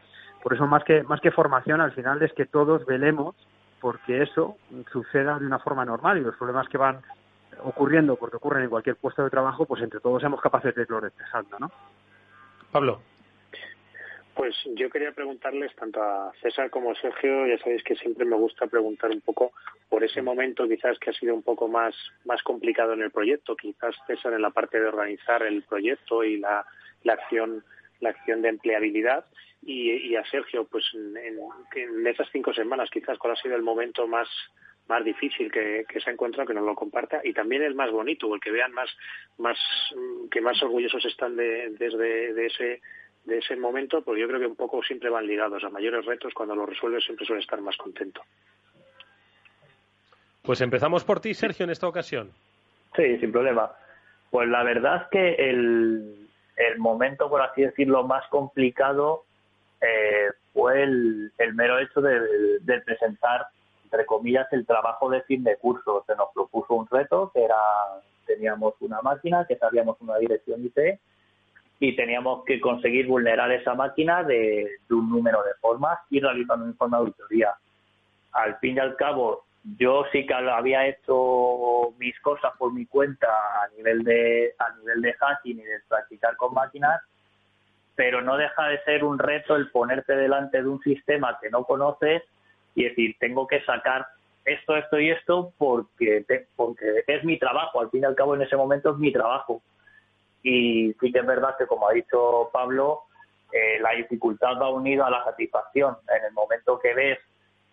[0.42, 3.34] Por eso más que más que formación, al final es que todos velemos
[3.80, 4.56] porque eso
[4.92, 7.00] suceda de una forma normal y los problemas que van
[7.64, 11.00] ocurriendo, porque ocurren en cualquier puesto de trabajo, pues entre todos seamos capaces de irlo
[11.00, 11.70] despejando, ¿no?
[12.70, 13.00] Pablo.
[14.40, 18.36] Pues yo quería preguntarles tanto a César como a Sergio, ya sabéis que siempre me
[18.36, 19.52] gusta preguntar un poco
[19.90, 23.54] por ese momento quizás que ha sido un poco más, más complicado en el proyecto,
[23.54, 26.64] quizás César en la parte de organizar el proyecto y la,
[27.02, 27.62] la acción
[28.00, 29.26] la acción de empleabilidad.
[29.62, 34.06] Y, a Sergio pues en, en, esas cinco semanas quizás cuál ha sido el momento
[34.06, 34.26] más
[34.88, 38.34] más difícil que, se ha encontrado que nos lo comparta y también el más bonito
[38.34, 38.88] el que vean más
[39.36, 39.58] más
[40.30, 42.80] que más orgullosos están de, desde de ese
[43.24, 46.32] de ese momento, pues yo creo que un poco siempre van ligados a mayores retos,
[46.34, 48.22] cuando los resuelves siempre suele estar más contento.
[50.42, 52.30] Pues empezamos por ti, Sergio, en esta ocasión.
[52.96, 53.70] Sí, sin problema.
[54.30, 59.24] Pues la verdad es que el, el momento, por así decirlo, más complicado
[59.80, 62.20] eh, fue el, el, mero hecho de,
[62.60, 63.46] de, presentar,
[63.84, 66.04] entre comillas, el trabajo de fin de curso.
[66.06, 67.58] Se nos propuso un reto que era,
[68.26, 70.98] teníamos una máquina, que sabíamos una dirección IP
[71.80, 76.72] y teníamos que conseguir vulnerar esa máquina de, un número de formas y realizando un
[76.72, 77.54] informe de auditoría.
[78.32, 79.44] Al fin y al cabo,
[79.78, 85.00] yo sí que había hecho mis cosas por mi cuenta a nivel de a nivel
[85.00, 87.00] de hacking y de practicar con máquinas,
[87.94, 91.64] pero no deja de ser un reto el ponerte delante de un sistema que no
[91.64, 92.22] conoces
[92.74, 94.06] y decir, tengo que sacar
[94.44, 96.26] esto, esto y esto porque,
[96.56, 99.62] porque es mi trabajo, al fin y al cabo en ese momento es mi trabajo
[100.42, 103.02] y sí que es verdad que, como ha dicho Pablo,
[103.52, 105.96] eh, la dificultad va unida a la satisfacción.
[106.08, 107.18] En el momento que ves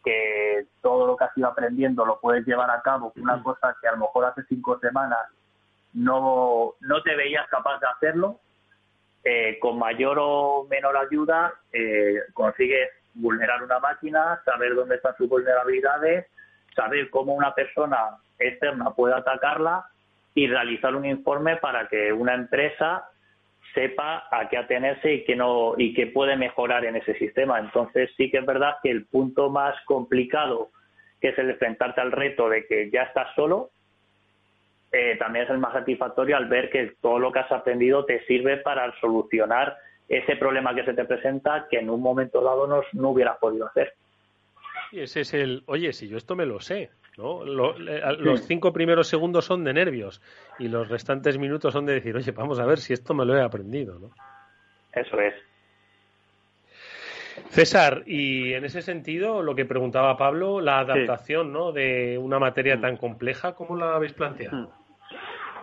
[0.03, 3.88] que todo lo que has ido aprendiendo lo puedes llevar a cabo, una cosa que
[3.88, 5.20] a lo mejor hace cinco semanas
[5.93, 8.39] no, no te veías capaz de hacerlo,
[9.24, 15.28] eh, con mayor o menor ayuda eh, consigues vulnerar una máquina, saber dónde están sus
[15.28, 16.28] vulnerabilidades,
[16.76, 19.89] saber cómo una persona externa puede atacarla
[20.38, 23.10] y realizar un informe para que una empresa
[23.74, 27.58] sepa a qué atenerse y que no y que puede mejorar en ese sistema.
[27.58, 30.70] Entonces sí que es verdad que el punto más complicado,
[31.20, 33.72] que es el enfrentarte al reto de que ya estás solo,
[34.92, 38.24] eh, también es el más satisfactorio al ver que todo lo que has aprendido te
[38.28, 39.76] sirve para solucionar
[40.08, 43.66] ese problema que se te presenta que en un momento dado no, no hubieras podido
[43.66, 43.92] hacer.
[44.92, 47.43] Y ese es el, oye, si yo esto me lo sé, ¿no?
[47.43, 50.22] los cinco primeros segundos son de nervios
[50.59, 53.36] y los restantes minutos son de decir, oye, vamos a ver si esto me lo
[53.36, 54.11] he aprendido, ¿no?
[54.93, 55.34] Eso es.
[57.49, 61.72] César, y en ese sentido, lo que preguntaba Pablo, la adaptación ¿no?
[61.72, 62.82] de una materia mm.
[62.82, 64.57] tan compleja, ¿cómo la habéis planteado?
[64.57, 64.68] Mm.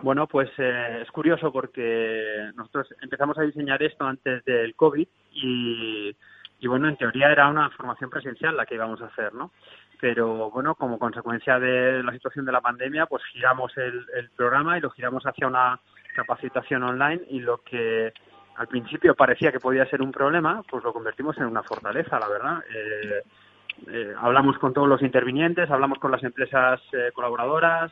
[0.01, 6.15] Bueno, pues eh, es curioso porque nosotros empezamos a diseñar esto antes del COVID y,
[6.59, 9.51] y, bueno, en teoría era una formación presencial la que íbamos a hacer, ¿no?
[9.99, 14.81] pero bueno, como consecuencia de la situación de la pandemia, pues giramos el, programa y
[14.81, 15.79] lo giramos hacia una
[16.15, 18.13] capacitación online y lo que
[18.57, 22.27] al principio parecía que podía ser un problema, pues lo convertimos en una fortaleza, la
[22.27, 22.63] verdad.
[22.73, 23.23] Eh,
[23.87, 27.91] eh, hablamos con todos los intervinientes, hablamos con las empresas eh, colaboradoras,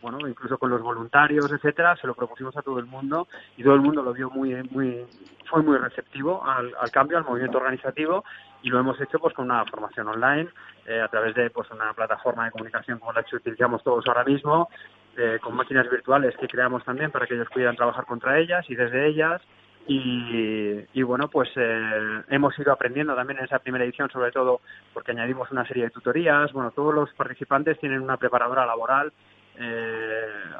[0.00, 3.74] bueno, incluso con los voluntarios, etcétera, se lo propusimos a todo el mundo y todo
[3.74, 5.06] el mundo lo vio muy, muy,
[5.48, 8.24] fue muy receptivo al, al cambio, al movimiento organizativo
[8.62, 10.48] y lo hemos hecho pues con una formación online
[10.86, 14.24] eh, a través de pues una plataforma de comunicación como la que utilizamos todos ahora
[14.24, 14.68] mismo
[15.16, 18.74] eh, con máquinas virtuales que creamos también para que ellos pudieran trabajar contra ellas y
[18.74, 19.42] desde ellas
[19.86, 24.60] y, y bueno pues eh, hemos ido aprendiendo también en esa primera edición sobre todo
[24.92, 29.12] porque añadimos una serie de tutorías bueno todos los participantes tienen una preparadora laboral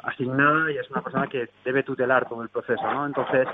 [0.03, 3.47] asignada y es una persona que debe tutelar todo el proceso no entonces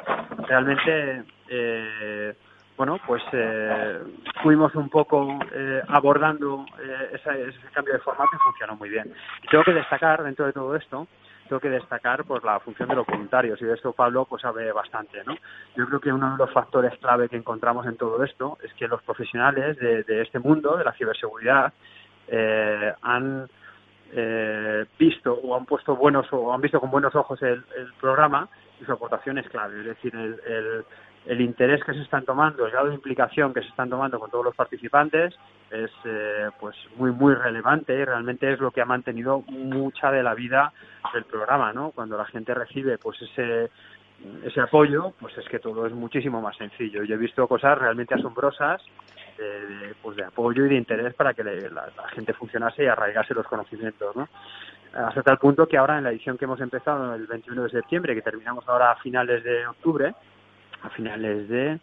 [0.47, 2.36] realmente eh,
[2.80, 3.99] bueno, pues eh,
[4.41, 9.13] fuimos un poco eh, abordando eh, ese, cambio de formato y funcionó muy bien.
[9.43, 11.05] Y tengo que destacar dentro de todo esto,
[11.50, 14.72] tengo que destacar pues la función de los voluntarios y de esto Pablo pues sabe
[14.72, 15.36] bastante, ¿no?
[15.76, 18.88] Yo creo que uno de los factores clave que encontramos en todo esto es que
[18.88, 21.74] los profesionales de, este mundo, de la ciberseguridad,
[23.02, 23.50] han
[24.97, 27.64] visto o han puesto buenos o han visto con buenos ojos el,
[28.00, 28.47] programa
[28.80, 29.80] y su aportación es clave.
[29.80, 30.86] Es decir, el el
[31.28, 34.45] interés que se están tomando, el grado de implicación que se están tomando con todos
[34.45, 35.36] los participantes
[35.70, 40.24] es eh, pues muy muy relevante y realmente es lo que ha mantenido mucha de
[40.24, 40.74] la vida
[41.13, 41.91] del programa, ¿no?
[41.91, 43.70] Cuando la gente recibe pues ese
[44.43, 47.03] ese apoyo, pues es que todo es muchísimo más sencillo.
[47.03, 48.82] Yo he visto cosas realmente asombrosas
[49.38, 53.47] de, pues de apoyo y de interés para que la, gente funcionase y arraigase los
[53.47, 54.28] conocimientos, ¿no?
[54.93, 58.15] Hasta tal punto que ahora en la edición que hemos empezado el 21 de septiembre,
[58.15, 60.15] que terminamos ahora a finales de octubre,
[60.84, 61.80] a finales de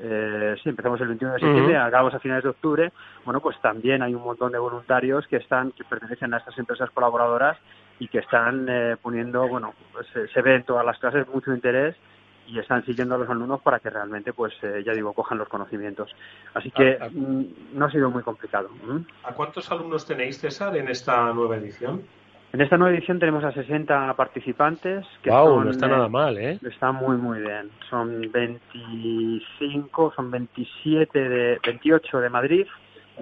[0.00, 2.92] eh, sí, empezamos el 21 de septiembre, acabamos a finales de octubre.
[3.24, 6.90] Bueno, pues también hay un montón de voluntarios que están, que pertenecen a estas empresas
[6.90, 7.58] colaboradoras
[7.98, 11.94] y que están eh, poniendo, bueno, pues, se ve en todas las clases mucho interés
[12.48, 15.48] y están siguiendo a los alumnos para que realmente, pues eh, ya digo, cojan los
[15.48, 16.10] conocimientos.
[16.54, 17.10] Así que Ah, ah.
[17.12, 18.70] mm, no ha sido muy complicado.
[19.22, 22.02] ¿A cuántos alumnos tenéis, César, en esta nueva edición?
[22.52, 25.06] En esta nueva edición tenemos a 60 participantes.
[25.22, 26.58] Que son, no está eh, nada mal, ¿eh?
[26.62, 27.70] Está muy, muy bien.
[27.88, 32.66] Son 25, son 27 de, 28 de Madrid,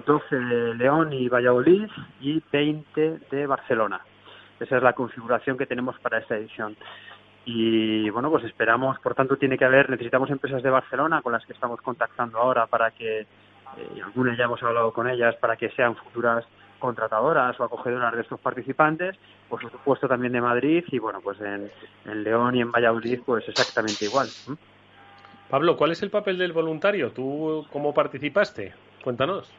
[0.05, 1.87] 12 de León y Valladolid
[2.19, 4.01] y 20 de Barcelona.
[4.59, 6.75] Esa es la configuración que tenemos para esta edición.
[7.45, 11.45] Y bueno, pues esperamos, por tanto, tiene que haber, necesitamos empresas de Barcelona con las
[11.45, 13.25] que estamos contactando ahora para que, eh,
[13.95, 16.45] y algunas ya hemos hablado con ellas, para que sean futuras
[16.81, 19.15] contratadoras o acogedoras de estos participantes,
[19.47, 21.71] por supuesto también de Madrid y bueno, pues en,
[22.05, 24.27] en León y en Valladolid pues exactamente igual.
[25.49, 27.11] Pablo, ¿cuál es el papel del voluntario?
[27.11, 28.73] ¿Tú cómo participaste?
[29.03, 29.53] Cuéntanos.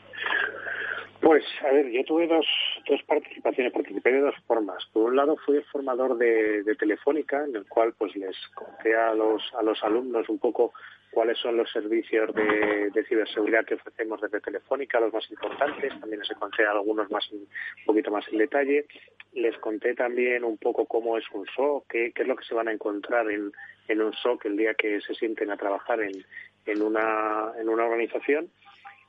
[1.21, 2.45] Pues, a ver, yo tuve dos,
[2.89, 4.85] dos participaciones, participé de dos formas.
[4.93, 9.15] Por un lado, fui formador de, de Telefónica, en el cual pues les conté a
[9.15, 10.73] los, a los alumnos un poco
[11.13, 16.01] cuáles son los servicios de, ciberseguridad que ofrecemos desde Telefónica, los más importantes.
[16.01, 17.47] También les conté algunos más, un
[17.85, 18.87] poquito más en detalle.
[19.35, 22.55] Les conté también un poco cómo es un SOC, qué, qué es lo que se
[22.55, 23.53] van a encontrar en,
[24.01, 28.51] un SOC el día que se sienten a trabajar en una organización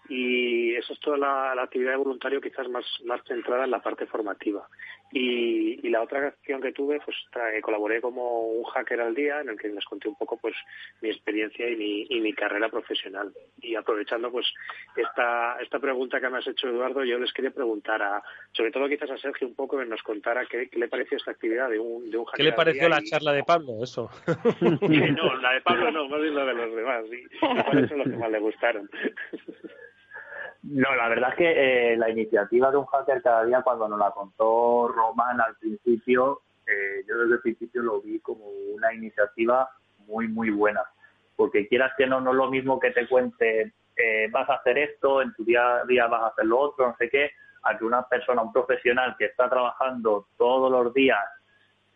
[0.10, 3.82] y eso es toda la, la actividad de voluntario quizás más, más centrada en la
[3.82, 4.68] parte formativa.
[5.16, 7.16] Y, y la otra acción que tuve, pues
[7.62, 10.56] colaboré como un hacker al día en el que les conté un poco pues
[11.02, 13.32] mi experiencia y mi, y mi carrera profesional.
[13.62, 14.48] Y aprovechando pues
[14.98, 18.24] esta, esta pregunta que me has hecho Eduardo, yo les quería preguntar a,
[18.54, 21.30] sobre todo quizás a Sergio un poco que nos contara qué, qué le pareció esta
[21.30, 23.44] actividad de un, de un hacker ¿Qué le al pareció día la y- charla de
[23.44, 23.84] Pablo?
[23.84, 24.10] Eso.
[24.62, 27.06] no, la de Pablo no, más bien la de los demás.
[27.12, 28.90] ¿Y, y cuáles son los que más le gustaron?
[30.64, 34.00] No, la verdad es que eh, la iniciativa de un hacker cada día, cuando nos
[34.00, 39.70] la contó Román al principio, eh, yo desde el principio lo vi como una iniciativa
[40.08, 40.82] muy, muy buena.
[41.36, 44.78] Porque quieras que no, no es lo mismo que te cuente, eh, vas a hacer
[44.78, 47.32] esto, en tu día a día vas a hacer lo otro, no sé qué,
[47.64, 51.20] a que una persona, un profesional que está trabajando todos los días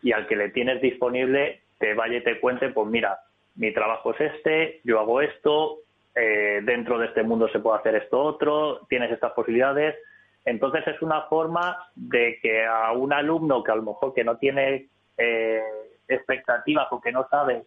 [0.02, 3.18] y al que le tienes disponible, te vaya y te cuente, pues mira,
[3.54, 5.78] mi trabajo es este, yo hago esto,
[6.18, 9.96] eh, dentro de este mundo se puede hacer esto otro, tienes estas posibilidades.
[10.44, 14.36] Entonces es una forma de que a un alumno que a lo mejor que no
[14.36, 15.62] tiene eh,
[16.08, 17.64] expectativas o que no sabe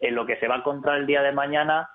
[0.00, 1.88] en lo que se va a encontrar el día de mañana,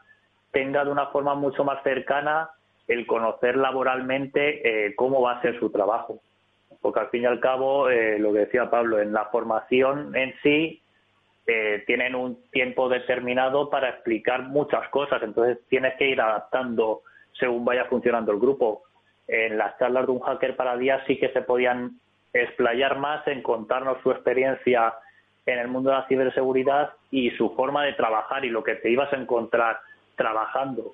[0.51, 2.49] tenga de una forma mucho más cercana
[2.87, 6.19] el conocer laboralmente eh, cómo va a ser su trabajo.
[6.81, 10.33] Porque al fin y al cabo, eh, lo que decía Pablo, en la formación en
[10.41, 10.81] sí
[11.51, 17.01] eh, tienen un tiempo determinado para explicar muchas cosas, entonces tienes que ir adaptando
[17.39, 18.83] según vaya funcionando el grupo.
[19.27, 21.99] En las charlas de un hacker para día sí que se podían
[22.33, 24.93] explayar más en contarnos su experiencia
[25.47, 28.91] en el mundo de la ciberseguridad y su forma de trabajar y lo que te
[28.91, 29.79] ibas a encontrar
[30.15, 30.93] trabajando.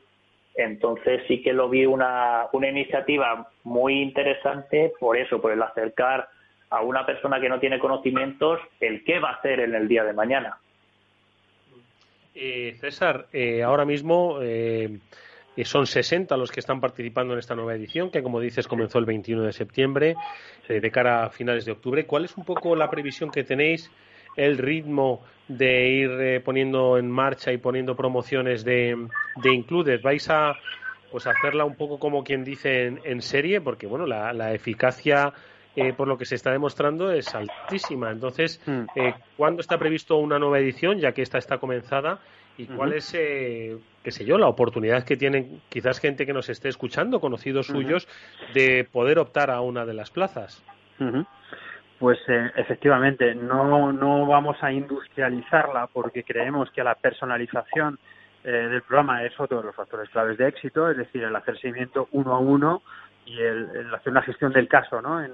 [0.55, 6.29] Entonces sí que lo vi una, una iniciativa muy interesante por eso, por el acercar
[6.69, 10.03] a una persona que no tiene conocimientos el qué va a hacer en el día
[10.03, 10.57] de mañana.
[12.33, 14.99] Eh, César, eh, ahora mismo eh,
[15.55, 18.99] eh, son 60 los que están participando en esta nueva edición, que como dices comenzó
[18.99, 20.15] el 21 de septiembre,
[20.67, 22.05] eh, de cara a finales de octubre.
[22.05, 23.89] ¿Cuál es un poco la previsión que tenéis,
[24.35, 29.07] el ritmo de ir eh, poniendo en marcha y poniendo promociones de,
[29.41, 30.01] de Included?
[30.01, 30.55] ¿Vais a
[31.11, 33.61] pues hacerla un poco como quien dice en, en serie?
[33.61, 35.31] Porque bueno, la, la eficacia
[35.75, 38.11] eh, por lo que se está demostrando es altísima.
[38.11, 38.61] Entonces,
[38.95, 42.19] eh, ¿cuándo está previsto una nueva edición, ya que esta está comenzada?
[42.57, 46.47] ¿Y cuál es, eh, qué sé yo, la oportunidad que tienen quizás gente que nos
[46.49, 48.07] esté escuchando, conocidos suyos,
[48.53, 50.63] de poder optar a una de las plazas?
[50.99, 51.25] Ujú.
[51.99, 57.99] Pues eh, efectivamente, no, no vamos a industrializarla porque creemos que la personalización
[58.43, 61.57] eh, del programa es otro de los factores claves de éxito, es decir, el hacer
[61.59, 62.81] seguimiento uno a uno
[63.25, 65.23] y el, hacer una gestión del caso ¿no?
[65.23, 65.31] en,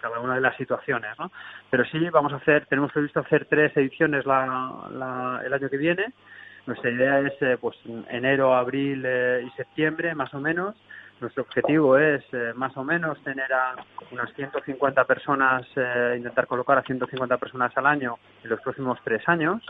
[0.00, 1.18] cada una de las situaciones.
[1.18, 1.30] ¿no?
[1.70, 5.76] Pero sí, vamos a hacer, tenemos previsto hacer tres ediciones la, la- el año que
[5.76, 6.12] viene.
[6.66, 7.76] Nuestra idea es eh, pues
[8.10, 10.76] enero, abril eh, y septiembre, más o menos.
[11.20, 13.74] Nuestro objetivo es eh, más o menos tener a
[14.10, 19.26] unas 150 personas, eh, intentar colocar a 150 personas al año en los próximos tres
[19.28, 19.62] años.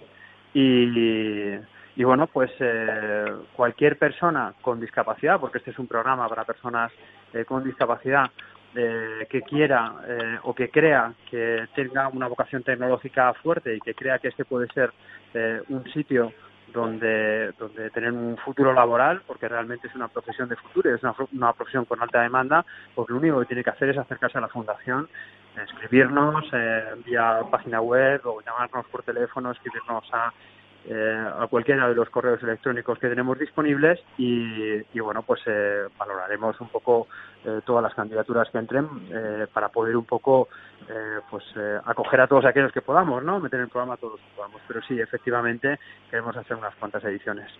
[0.54, 1.54] Y,
[1.96, 2.50] y bueno, pues
[3.54, 6.92] cualquier persona con discapacidad, porque este es un programa para personas
[7.32, 8.30] eh, con discapacidad,
[8.74, 13.94] eh, que quiera eh, o que crea que tenga una vocación tecnológica fuerte y que
[13.94, 14.92] crea que este puede ser
[15.34, 16.32] eh, un sitio
[16.72, 21.14] donde, donde tener un futuro laboral, porque realmente es una profesión de futuro, es una,
[21.32, 22.64] una profesión con alta demanda,
[22.94, 25.08] pues lo único que tiene que hacer es acercarse a la fundación,
[25.60, 30.32] escribirnos eh, vía página web o llamarnos por teléfono, escribirnos a
[30.88, 36.58] eh, a cualquiera de los correos electrónicos que tenemos disponibles y, bueno, pues eh, valoraremos
[36.60, 37.06] un poco
[37.44, 38.88] eh, todas las candidaturas que entren
[39.52, 40.48] para poder un poco
[41.30, 41.44] pues
[41.84, 43.38] acoger a todos aquellos que podamos, ¿no?
[43.38, 44.60] Meter en el programa a todos los que podamos.
[44.66, 45.78] Pero sí, efectivamente,
[46.10, 47.50] queremos hacer unas cuantas ediciones.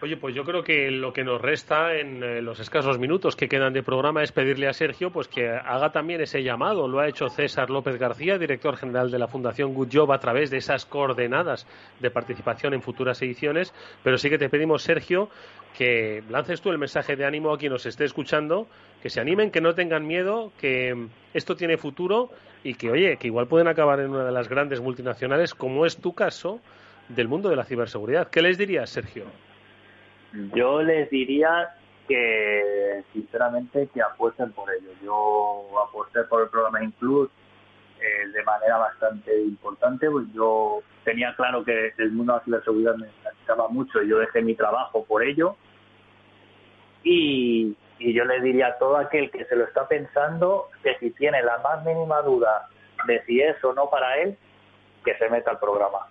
[0.00, 3.48] Oye, pues yo creo que lo que nos resta en eh, los escasos minutos que
[3.48, 6.86] quedan de programa es pedirle a Sergio pues que haga también ese llamado.
[6.86, 10.50] Lo ha hecho César López García, director general de la Fundación Good Job, a través
[10.50, 11.66] de esas coordenadas
[11.98, 13.74] de participación en futuras ediciones.
[14.04, 15.30] Pero sí que te pedimos, Sergio,
[15.76, 18.68] que lances tú el mensaje de ánimo a quien nos esté escuchando,
[19.02, 22.30] que se animen, que no tengan miedo, que esto tiene futuro
[22.62, 25.96] y que, oye, que igual pueden acabar en una de las grandes multinacionales, como es
[25.96, 26.60] tu caso,
[27.08, 28.30] del mundo de la ciberseguridad.
[28.30, 29.24] ¿Qué les dirías, Sergio?
[30.32, 31.70] Yo les diría
[32.06, 34.90] que, sinceramente, que apuesten por ello.
[35.02, 37.30] Yo aposté por el programa Include
[38.00, 42.96] eh, de manera bastante importante, pues yo tenía claro que el mundo de la ciberseguridad
[42.96, 45.56] me necesitaba mucho y yo dejé mi trabajo por ello.
[47.02, 51.42] Y, yo le diría a todo aquel que se lo está pensando que si tiene
[51.42, 52.68] la más mínima duda
[53.08, 54.38] de si es o no para él,
[55.04, 56.06] que se meta al programa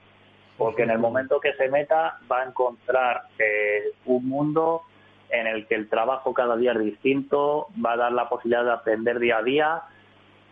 [0.58, 4.82] porque en el momento que se meta va a encontrar eh, un mundo
[5.30, 8.72] en el que el trabajo cada día es distinto, va a dar la posibilidad de
[8.72, 9.82] aprender día a día.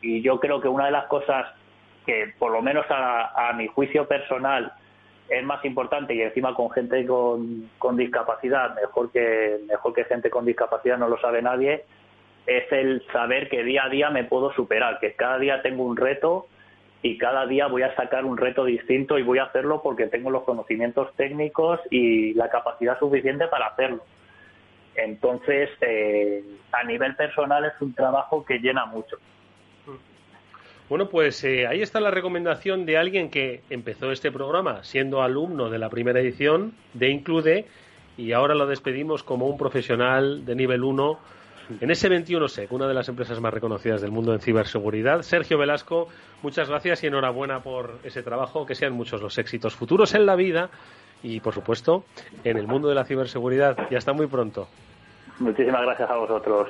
[0.01, 1.47] Y yo creo que una de las cosas
[2.05, 4.71] que por lo menos a, mi juicio personal
[5.27, 10.29] es más importante y encima con gente con, con discapacidad, mejor que, mejor que gente
[10.29, 11.83] con discapacidad no lo sabe nadie,
[12.45, 15.97] es el saber que día a día me puedo superar, que cada día tengo un
[15.97, 16.45] reto
[17.01, 20.31] y cada día voy a sacar un reto distinto y voy a hacerlo porque tengo
[20.31, 24.03] los conocimientos técnicos y la capacidad suficiente para hacerlo.
[24.95, 29.17] Entonces, eh, a nivel personal es un trabajo que llena mucho.
[30.87, 35.69] Bueno, pues eh, ahí está la recomendación de alguien que empezó este programa siendo alumno
[35.69, 37.65] de la primera edición de Include
[38.17, 41.19] y ahora lo despedimos como un profesional de nivel 1
[41.79, 45.21] en ese 21 SEC, una de las empresas más reconocidas del mundo en ciberseguridad.
[45.21, 46.07] Sergio Velasco,
[46.41, 48.65] muchas gracias y enhorabuena por ese trabajo.
[48.65, 50.69] Que sean muchos los éxitos futuros en la vida
[51.23, 52.05] y, por supuesto,
[52.43, 53.77] en el mundo de la ciberseguridad.
[53.89, 54.67] Y hasta muy pronto.
[55.39, 56.69] Muchísimas gracias a vosotros.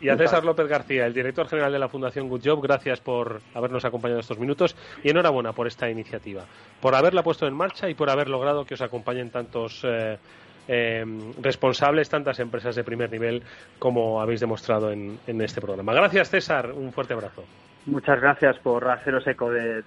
[0.00, 3.40] Y a César López García, el director general de la Fundación Good Job, gracias por
[3.54, 6.44] habernos acompañado estos minutos y enhorabuena por esta iniciativa,
[6.80, 10.18] por haberla puesto en marcha y por haber logrado que os acompañen tantos eh,
[10.68, 11.02] eh,
[11.40, 13.42] responsables tantas empresas de primer nivel
[13.78, 15.94] como habéis demostrado en, este programa.
[15.94, 16.70] Gracias, César.
[16.72, 17.44] Un fuerte abrazo.
[17.86, 19.82] Muchas gracias por haceros eco de,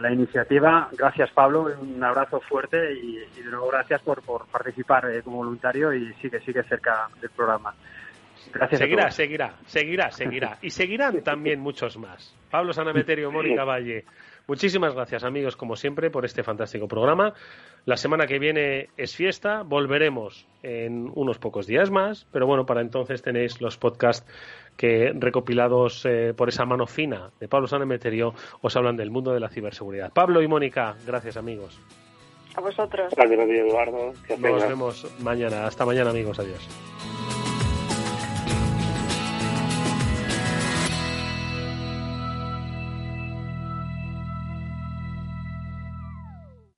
[0.00, 0.88] la iniciativa.
[0.98, 1.68] Gracias, Pablo.
[1.80, 6.64] Un abrazo fuerte y, de nuevo gracias por, participar eh, como voluntario y sigue, sigue
[6.64, 7.72] cerca del programa.
[8.52, 10.58] Gracias seguirá, seguirá, seguirá, seguirá.
[10.60, 12.34] Y seguirán también muchos más.
[12.50, 14.04] Pablo Sanameterio, Mónica Valle.
[14.52, 17.32] Muchísimas gracias, amigos, como siempre, por este fantástico programa.
[17.86, 22.82] La semana que viene es fiesta, volveremos en unos pocos días más, pero bueno, para
[22.82, 24.30] entonces tenéis los podcasts
[24.76, 29.40] que recopilados eh, por esa mano fina de Pablo Sanemeterio os hablan del mundo de
[29.40, 30.12] la ciberseguridad.
[30.12, 31.80] Pablo y Mónica, gracias amigos.
[32.54, 33.14] A vosotros.
[33.16, 34.12] Gracias, Eduardo.
[34.38, 35.66] Nos vemos mañana.
[35.66, 36.38] Hasta mañana, amigos.
[36.38, 36.68] Adiós.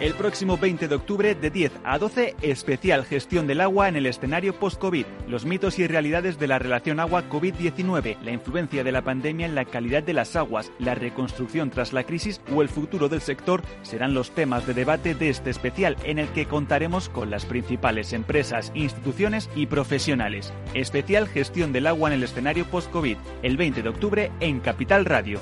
[0.00, 4.06] El próximo 20 de octubre de 10 a 12, especial gestión del agua en el
[4.06, 9.44] escenario post-COVID, los mitos y realidades de la relación agua-COVID-19, la influencia de la pandemia
[9.44, 13.20] en la calidad de las aguas, la reconstrucción tras la crisis o el futuro del
[13.20, 17.44] sector serán los temas de debate de este especial en el que contaremos con las
[17.44, 20.54] principales empresas, instituciones y profesionales.
[20.72, 25.40] Especial gestión del agua en el escenario post-COVID, el 20 de octubre en Capital Radio.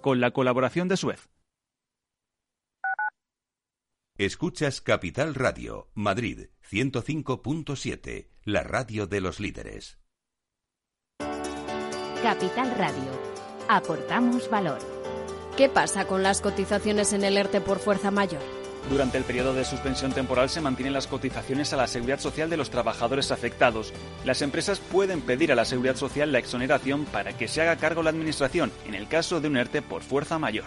[0.00, 1.31] Con la colaboración de Suez.
[4.24, 9.98] Escuchas Capital Radio, Madrid 105.7, la radio de los líderes.
[12.22, 13.10] Capital Radio.
[13.68, 14.78] Aportamos valor.
[15.56, 18.42] ¿Qué pasa con las cotizaciones en el ERTE por fuerza mayor?
[18.88, 22.58] Durante el periodo de suspensión temporal se mantienen las cotizaciones a la seguridad social de
[22.58, 23.92] los trabajadores afectados.
[24.24, 28.04] Las empresas pueden pedir a la seguridad social la exoneración para que se haga cargo
[28.04, 30.66] la administración en el caso de un ERTE por fuerza mayor.